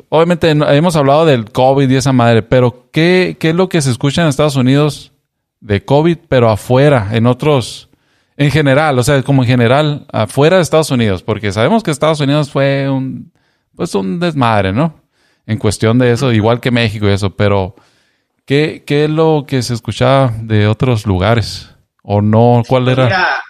[0.09, 3.91] obviamente hemos hablado del COVID y esa madre, pero ¿qué, ¿qué, es lo que se
[3.91, 5.11] escucha en Estados Unidos
[5.59, 7.89] de COVID, pero afuera, en otros,
[8.37, 11.23] en general, o sea, como en general, afuera de Estados Unidos?
[11.23, 13.31] Porque sabemos que Estados Unidos fue un,
[13.75, 15.04] pues un desmadre, ¿no?
[15.47, 17.75] En cuestión de eso, igual que México y eso, pero
[18.45, 21.69] ¿qué, qué es lo que se escuchaba de otros lugares?
[22.01, 22.63] ¿O no?
[22.67, 23.05] ¿Cuál era?
[23.05, 23.43] Mira,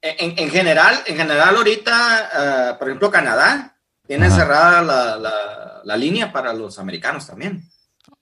[0.00, 2.30] en, en, general, en general ahorita,
[2.70, 3.76] ah, por ejemplo, Canadá,
[4.06, 7.62] tiene cerrada la, la, línea para los americanos también.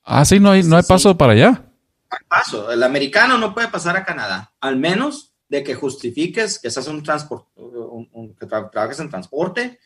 [0.02, 1.62] Ah, sí, no hay, no hay paso para allá.
[2.10, 2.72] Hay paso.
[2.72, 7.04] El americano no puede pasar a Canadá, al menos de que justifiques que seas un
[7.04, 7.48] transporte,
[8.40, 9.78] que trabajes en transporte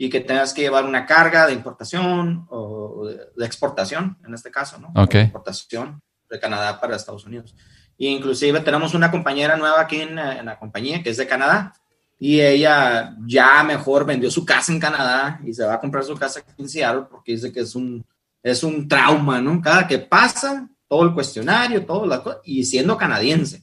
[0.00, 4.78] y que tengas que llevar una carga de importación o de, exportación, en este caso,
[4.78, 4.92] ¿no?
[4.94, 5.16] Ok.
[5.16, 7.56] exportación de Canadá para Estados Unidos.
[7.98, 11.74] E inclusive tenemos una compañera nueva aquí en, en la compañía que es de Canadá
[12.16, 16.16] y ella ya mejor vendió su casa en Canadá y se va a comprar su
[16.16, 18.06] casa en Seattle porque dice que es un,
[18.42, 19.60] es un trauma, ¿no?
[19.60, 23.62] Cada que pasa, todo el cuestionario, todo la y siendo canadiense.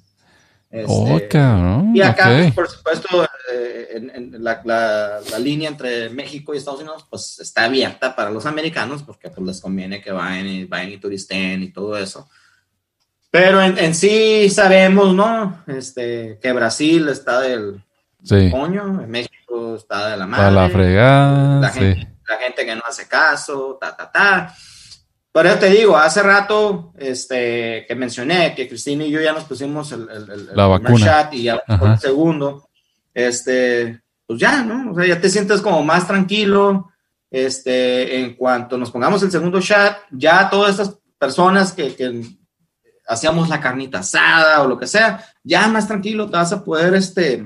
[0.70, 6.82] Este, oh, y acá, por supuesto, eh, en, la, la, línea entre México y Estados
[6.82, 10.92] Unidos, pues está abierta para los americanos porque pues les conviene que vayan y, vayan
[10.92, 12.30] y turisten y todo eso.
[13.32, 15.64] Pero en, en sí sabemos, ¿no?
[15.68, 17.84] Este, que Brasil está del,
[18.26, 18.50] Sí.
[18.50, 20.46] Coño, en México está de la madre.
[20.46, 21.60] A la fregada.
[21.60, 24.56] La, gente, la gente que no hace caso, ta, ta, ta.
[25.32, 29.44] Pero yo te digo, hace rato este, que mencioné que Cristina y yo ya nos
[29.44, 31.06] pusimos el, el, la vacuna.
[31.06, 32.70] chat y ya por el segundo,
[33.16, 34.92] este, pues ya, ¿no?
[34.92, 36.92] O sea, ya te sientes como más tranquilo.
[37.32, 42.22] Este, en cuanto nos pongamos el segundo chat, ya todas estas personas que, que
[43.08, 46.94] hacíamos la carnita asada o lo que sea, ya más tranquilo te vas a poder,
[46.94, 47.44] este,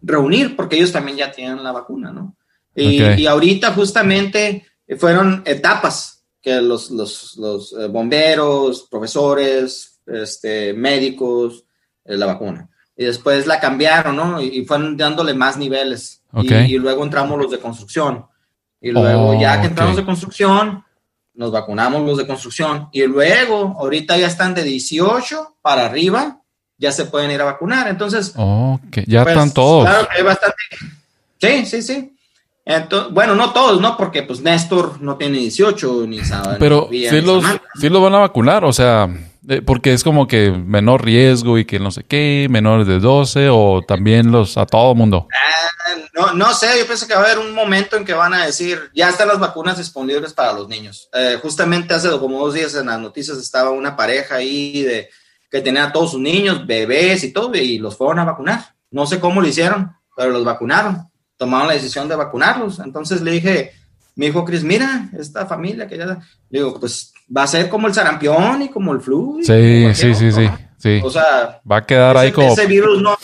[0.00, 2.36] reunir, porque ellos también ya tienen la vacuna, ¿no?
[2.74, 4.66] Y, ahorita justamente
[4.98, 11.64] fueron etapas que los, los, los eh, bomberos, profesores, este, médicos,
[12.04, 12.68] eh, la vacuna.
[12.96, 14.40] Y después la cambiaron, ¿no?
[14.40, 16.22] Y, fueron dándole más niveles.
[16.42, 18.24] Y, luego entramos los de construcción.
[18.80, 20.84] Y luego, ya que entramos de construcción,
[21.34, 22.88] nos vacunamos los de construcción.
[22.92, 26.40] Y luego, ahorita ya están de 18 para arriba,
[26.78, 27.88] ya se pueden ir a vacunar.
[27.88, 28.32] Entonces,
[29.06, 29.84] ya pues, están todos.
[29.84, 30.56] Claro que hay bastante.
[31.38, 32.12] Sí, sí, sí.
[32.64, 33.96] Entonces, bueno, no todos, ¿no?
[33.96, 36.56] Porque pues Néstor no tiene 18 ni sabe.
[36.58, 37.44] Pero sí, los,
[37.78, 39.08] sí los van a vacunar, o sea,
[39.64, 43.82] porque es como que menor riesgo y que no sé qué, menores de 12 o
[43.86, 45.28] también los a todo mundo.
[45.32, 48.34] Ah, no, no sé, yo pienso que va a haber un momento en que van
[48.34, 51.08] a decir, ya están las vacunas disponibles para los niños.
[51.12, 55.08] Eh, justamente hace como dos días en las noticias estaba una pareja ahí de
[55.50, 58.74] que tenía a todos sus niños, bebés y todo, y los fueron a vacunar.
[58.90, 61.08] No sé cómo lo hicieron, pero los vacunaron.
[61.36, 62.80] Tomaron la decisión de vacunarlos.
[62.80, 63.72] Entonces le dije,
[64.16, 66.06] mi hijo Cris, mira, esta familia que ya...
[66.50, 69.38] Le digo, pues va a ser como el sarampión y como el flu.
[69.42, 70.48] Sí, sí, sí, sí,
[70.78, 71.00] sí.
[71.04, 72.52] O sea, va a quedar ahí como...
[72.52, 73.16] Ese virus no,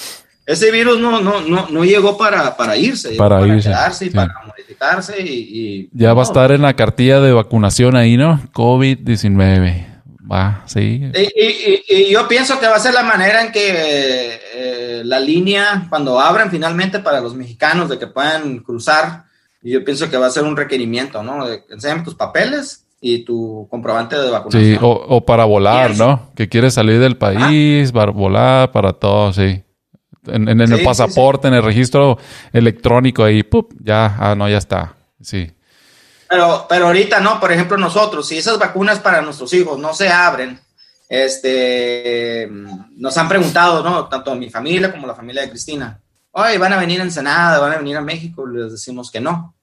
[0.44, 4.10] ese virus no, no, no, no llegó para, para irse, para, para irse, quedarse y
[4.10, 5.88] para modificarse y...
[5.92, 8.40] ya va a estar en la cartilla de vacunación ahí, ¿no?
[8.52, 9.86] COVID-19.
[10.30, 11.10] Va, sí.
[11.14, 16.20] Y, yo pienso que va a ser la manera en que eh, la línea, cuando
[16.20, 19.24] abran finalmente para los mexicanos de que puedan cruzar,
[19.62, 21.46] y yo pienso que va a ser un requerimiento, ¿no?
[21.70, 24.64] Enséñame tus papeles y tu comprobante de vacunación.
[24.64, 26.30] Sí, o, para volar, ¿no?
[26.34, 29.62] Que quieres salir del país, para volar, para todo, sí.
[30.26, 32.16] En, el pasaporte, en el registro
[32.52, 33.72] electrónico ahí, ¡pup!
[33.80, 35.50] ya, ah, no, ya está, sí.
[36.28, 40.08] Pero, pero ahorita no, por ejemplo, nosotros, si esas vacunas para nuestros hijos no se
[40.08, 40.58] abren,
[41.08, 42.48] este,
[42.96, 44.08] nos han preguntado, ¿no?
[44.08, 46.00] Tanto mi familia como la familia de Cristina,
[46.32, 49.54] oye, van a venir a Ensenada, van a venir a México, les decimos que no.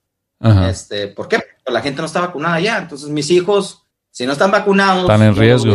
[0.68, 1.38] Este, ¿Por qué?
[1.38, 2.78] Porque la gente no está vacunada ya.
[2.78, 5.74] Entonces, mis hijos, si no están vacunados, están en riesgo.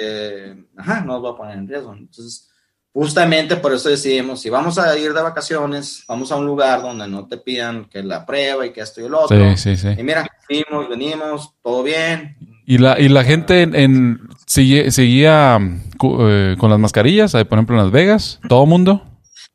[0.00, 1.94] Eh, ajá, no los voy a poner en riesgo.
[1.94, 2.50] Entonces,
[2.92, 7.06] justamente por eso decidimos, si vamos a ir de vacaciones, vamos a un lugar donde
[7.06, 9.56] no te pidan que la prueba y que esto y lo otro.
[9.56, 10.00] Sí, sí, sí.
[10.00, 12.36] Y mira, venimos, venimos, todo bien.
[12.66, 17.92] ¿Y la, y la gente en, seguía eh, con las mascarillas, por ejemplo, en Las
[17.92, 18.40] Vegas?
[18.48, 19.09] ¿Todo mundo?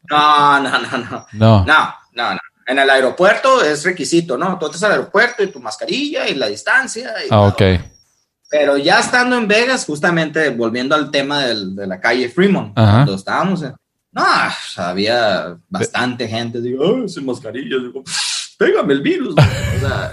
[0.10, 1.28] No, no, no, no.
[1.34, 1.66] No.
[1.66, 2.40] No, no, no.
[2.68, 4.58] En el aeropuerto es requisito, ¿no?
[4.58, 7.14] Tú estás al aeropuerto y tu mascarilla y la distancia.
[7.30, 7.62] ah, ok.
[8.50, 13.16] Pero ya estando en Vegas, justamente volviendo al tema del, de la calle Fremont, cuando
[13.16, 13.64] estábamos,
[14.12, 14.24] no,
[14.78, 18.04] había bastante gente, digo, oh, sin mascarilla, digo,
[18.58, 19.36] pégame el virus.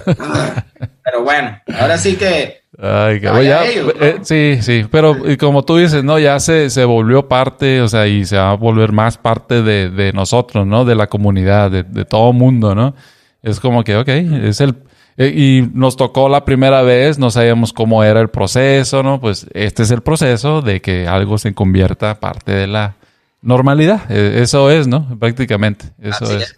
[1.04, 6.18] pero bueno, ahora sí que Ay, ya, eh, sí, sí, pero como tú dices, ¿no?
[6.18, 9.90] Ya se, se volvió parte, o sea, y se va a volver más parte de,
[9.90, 10.84] de nosotros, ¿no?
[10.84, 12.94] De la comunidad, de, de todo mundo, ¿no?
[13.42, 14.74] Es como que, ok, es el...
[15.18, 19.20] Eh, y nos tocó la primera vez, no sabíamos cómo era el proceso, ¿no?
[19.20, 22.96] Pues este es el proceso de que algo se convierta parte de la
[23.42, 24.10] normalidad.
[24.10, 25.18] E, eso es, ¿no?
[25.18, 25.84] Prácticamente.
[26.00, 26.56] Eso es.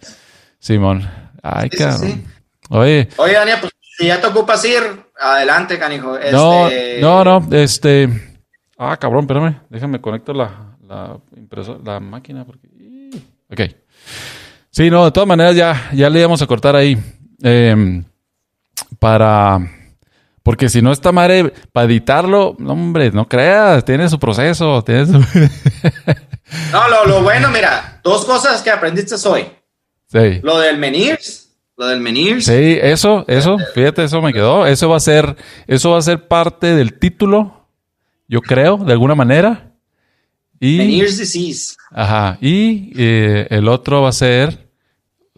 [0.59, 1.05] Simón.
[1.43, 2.23] Ay, cabrón.
[2.69, 3.09] Oye.
[3.17, 6.17] Oye, Daniel, pues si ya te ocupas ir, adelante, canijo.
[6.31, 8.09] No, este, no, no, este.
[8.77, 9.61] Ah, cabrón, espérame.
[9.69, 12.45] Déjame conectar la, la impresora, la máquina.
[12.45, 12.67] Porque...
[13.51, 13.61] Ok.
[14.69, 16.97] Sí, no, de todas maneras ya, ya le íbamos a cortar ahí.
[17.41, 18.03] Em,
[18.99, 19.59] para.
[20.43, 25.13] Porque si no está madre, para editarlo, hombre, no creas, tiene su proceso, tiene su...
[26.71, 29.47] no, lo, lo, bueno, mira, dos cosas que aprendiste hoy.
[30.05, 30.41] Sí.
[30.43, 31.44] Lo del menís
[31.77, 32.41] lo del menir.
[32.41, 34.65] Sí, eso, eso, fíjate, eso me quedó.
[34.65, 35.35] Eso va a ser,
[35.67, 37.67] eso va a ser parte del título,
[38.27, 39.71] yo creo, de alguna manera.
[40.59, 41.75] Y, Meniere's disease.
[41.91, 42.37] Ajá.
[42.39, 44.69] Y eh, el otro va a ser.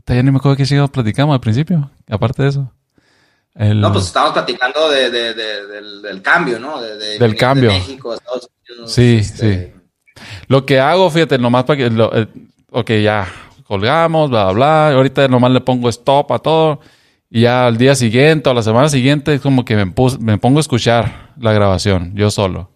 [0.06, 2.72] Ya ni me acuerdo que sigamos platicamos al principio, aparte de eso.
[3.56, 6.80] No, pues estamos platicando de, de, del, del, cambio, ¿no?
[6.80, 7.72] del cambio.
[7.72, 8.94] México, Estados Unidos.
[8.94, 9.66] Sí, este...
[9.66, 10.24] sí.
[10.48, 11.90] Lo que hago, fíjate, nomás para que.
[11.90, 12.28] Lo, eh,
[12.70, 13.28] ok, ya
[13.68, 14.92] colgamos, bla, bla, bla.
[14.96, 16.80] Ahorita nomás le pongo stop a todo.
[17.30, 20.60] Y ya al día siguiente o la semana siguiente es como que me, me pongo
[20.60, 22.72] a escuchar la grabación, yo solo.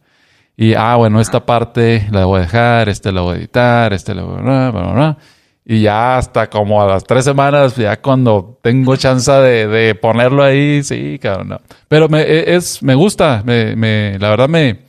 [0.57, 4.13] Y, ah, bueno, esta parte la voy a dejar, este la voy a editar, este
[4.13, 5.17] la voy a...
[5.63, 10.43] Y ya hasta como a las tres semanas, ya cuando tengo chance de, de ponerlo
[10.43, 11.49] ahí, sí, cabrón.
[11.49, 11.61] No.
[11.87, 14.79] Pero me, e, es, me gusta, me, me, la verdad me,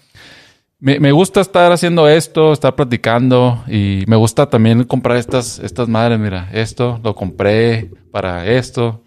[0.83, 5.87] me, me, gusta estar haciendo esto, estar platicando y me gusta también comprar estas, estas
[5.87, 6.19] madres.
[6.19, 9.01] Mira, esto lo compré para esto.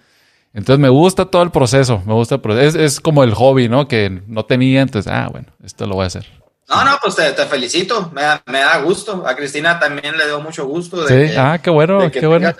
[0.54, 3.90] Entonces me gusta todo el proceso, me gusta Es, es como el hobby, ¿no?
[3.90, 6.26] Que no tenía, entonces, ah, bueno, esto lo voy a hacer.
[6.70, 9.28] No, no, pues te, te felicito, me da, me da, gusto.
[9.28, 11.04] A Cristina también le dio mucho gusto.
[11.04, 12.54] De sí, ah, qué bueno, qué bueno.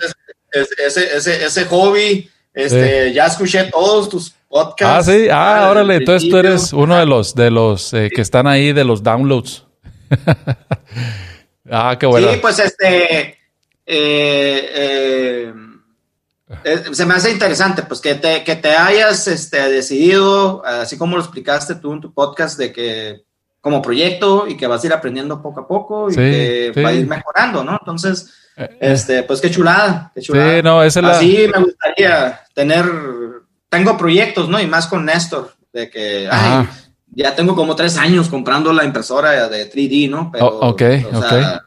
[0.52, 4.35] Ese, ese, ese, hobby, este, ya escuché todos tus
[4.80, 5.28] Ah, sí.
[5.30, 5.96] Ah, órale.
[5.96, 9.64] Entonces tú eres uno de los, de los eh, que están ahí, de los downloads.
[11.68, 12.30] Ah, qué bueno.
[12.30, 13.38] Sí, pues este.
[13.84, 15.52] Eh,
[16.64, 21.16] eh, se me hace interesante, pues que te, que te hayas este, decidido, así como
[21.16, 23.24] lo explicaste tú en tu podcast, de que
[23.60, 26.92] como proyecto y que vas a ir aprendiendo poco a poco y que va a
[26.92, 27.72] ir mejorando, ¿no?
[27.72, 28.32] Entonces,
[28.80, 30.56] este, pues qué chulada, qué chulada.
[30.56, 32.84] Sí, no, esa es Así me gustaría tener,
[33.76, 34.60] tengo proyectos, ¿no?
[34.60, 36.66] Y más con Néstor, de que, ay,
[37.08, 40.30] ya tengo como tres años comprando la impresora de 3D, ¿no?
[40.32, 41.66] Pero, oh, ok, ok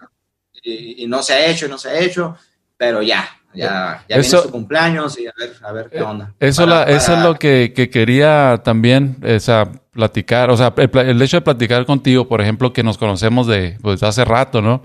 [0.63, 2.35] y, no se ha hecho, no se ha hecho,
[2.77, 6.03] pero ya, ya, ya eso, viene su cumpleaños y a ver, a ver qué eh,
[6.03, 6.33] onda.
[6.39, 11.41] Eso, eso es lo que, quería también, o sea, platicar, o sea, el, hecho de
[11.41, 14.83] platicar contigo, por ejemplo, que nos conocemos de pues, hace rato, ¿no?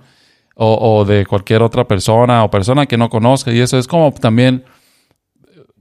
[0.56, 4.12] O, o, de cualquier otra persona o persona que no conozca, y eso es como
[4.12, 4.64] también,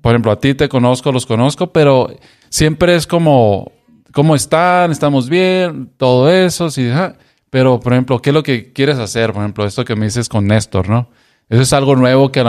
[0.04, 2.14] por ejemplo, a ti te conozco, los conozco, pero
[2.50, 3.72] siempre es como,
[4.12, 4.92] ¿cómo están?
[4.92, 5.92] ¿Estamos bien?
[5.96, 6.92] Todo eso, sí,
[7.50, 9.32] pero, por ejemplo, ¿qué es lo que quieres hacer?
[9.32, 11.08] Por ejemplo, esto que me dices con Néstor, ¿no?
[11.48, 12.44] Eso es algo nuevo que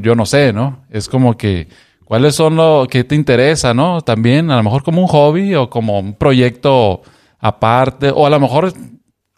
[0.00, 0.84] yo no sé, ¿no?
[0.90, 1.66] Es como que,
[2.04, 4.02] ¿cuáles son lo que te interesa, ¿no?
[4.02, 7.02] También, a lo mejor como un hobby o como un proyecto
[7.40, 8.74] aparte, o a lo mejor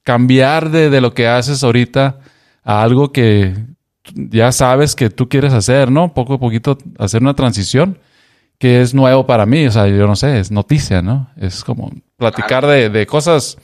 [0.02, 2.18] cambiar de, de lo que haces ahorita
[2.62, 3.54] a algo que
[4.14, 6.12] ya sabes que tú quieres hacer, ¿no?
[6.12, 7.98] Poco a poquito hacer una transición
[8.58, 11.30] que es nuevo para mí, o sea, yo no sé, es noticia, ¿no?
[11.36, 13.58] Es como platicar de, de cosas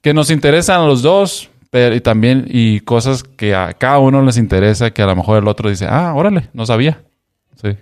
[0.00, 4.22] que nos interesan a los dos, pero y también y cosas que a cada uno
[4.22, 7.02] les interesa, que a lo mejor el otro dice, ah, órale, no sabía.
[7.60, 7.76] Sí.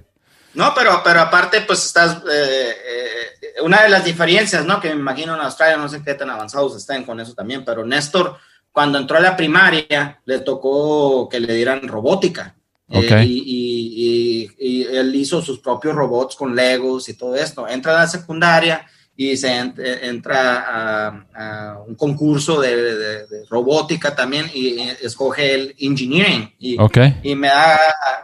[0.55, 4.81] No, pero, pero aparte, pues estás, eh, eh, una de las diferencias, ¿no?
[4.81, 7.85] Que me imagino en Australia, no sé qué tan avanzados estén con eso también, pero
[7.85, 8.37] Néstor,
[8.73, 12.55] cuando entró a la primaria, le tocó que le dieran robótica.
[12.91, 17.69] Eh, y, y, él hizo sus propios robots con Legos y todo esto.
[17.69, 18.87] Entra a la secundaria
[19.21, 26.77] y se entra a, un concurso de, robótica también y, escoge el engineering y,
[27.25, 27.79] y, me da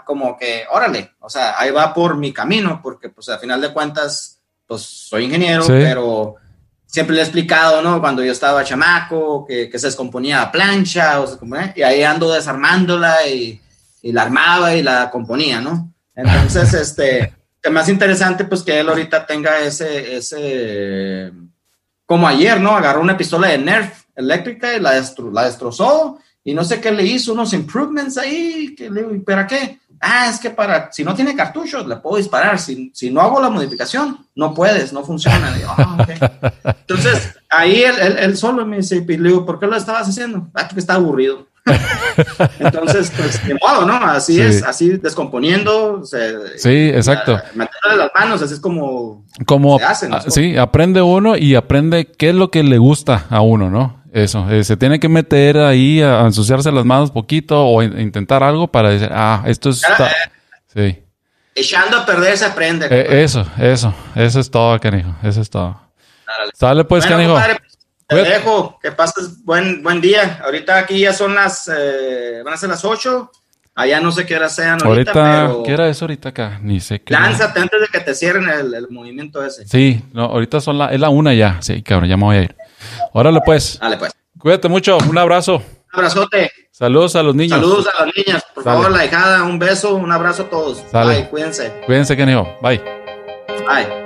[0.07, 3.73] como que, órale, o sea, ahí va por mi camino, porque pues al final de
[3.73, 6.37] cuentas, pues soy ingeniero, pero
[6.95, 8.01] siempre le he explicado, ¿no?
[8.01, 11.27] Cuando yo estaba chamaco, que, que se descomponía la plancha, o
[11.75, 13.61] y ahí ando desarmándola y,
[14.01, 15.93] y la armaba y la componía, ¿no?
[16.15, 17.35] Entonces, este
[17.69, 21.33] más interesante, pues que él ahorita tenga ese, ese,
[22.07, 22.77] como ayer, ¿no?
[22.77, 24.93] Agarró una pistola de Nerf eléctrica y la,
[25.33, 29.81] la destrozó y no sé qué le hizo, unos improvements ahí, que le, ¿para qué?
[29.99, 32.59] Ah, es que para, si no tiene cartuchos, le puedo disparar.
[32.59, 35.57] Si, si no hago la modificación, no puedes, no funciona.
[35.67, 36.07] Ah,
[36.65, 40.49] Entonces, ahí él, él, solo me dice, le digo, ¿por qué lo estabas haciendo?
[40.53, 41.47] Ah, porque está aburrido.
[42.59, 43.95] Entonces, pues, de modo, ¿no?
[43.95, 46.03] Así es, así descomponiendo.
[46.05, 47.41] sí, exacto.
[47.55, 52.29] Meterle las manos, así es como, como se hace, Sí, aprende uno y aprende qué
[52.31, 54.04] es lo que le gusta a uno, ¿no?
[54.15, 58.69] Eso, eh, se tiene que meter ahí a, ensuciarse las manos poquito o intentar algo
[58.69, 59.83] para decir, ah, esto es...
[60.73, 61.03] sí.
[61.53, 62.87] Echando a perder se aprende.
[62.89, 65.81] Eh, eso, eso, eso es todo, canijo, eso es todo.
[66.53, 67.37] Sale pues, canijo.
[68.07, 70.41] Te dejo, que pases buen, buen día.
[70.45, 73.33] Ahorita aquí ya son las, eh, van a ser las 8.
[73.75, 75.11] Allá no sé qué hora sean ahorita.
[75.11, 76.61] Ahorita, ¿qué hora es ahorita acá?
[76.63, 77.13] Ni sé qué.
[77.13, 79.67] Lánzate antes de que te cierren el, movimiento ese.
[79.67, 81.61] Sí, no, ahorita son la, es la una ya.
[81.61, 82.55] Sí, cabrón, ya me voy a ir.
[83.17, 83.79] Órale pues.
[83.81, 84.13] Dale pues.
[84.39, 85.55] Cuídate mucho, un abrazo.
[85.55, 85.63] Un
[85.93, 86.51] abrazote.
[86.73, 87.61] Saludos a los niños.
[87.61, 88.45] Saludos a las niñas.
[88.53, 90.83] Por favor, la hijada, un beso, un abrazo a todos.
[90.93, 91.81] Bye, cuídense.
[91.87, 92.57] Cuídense, Kenio.
[92.61, 92.83] Bye.
[93.69, 94.04] Bye.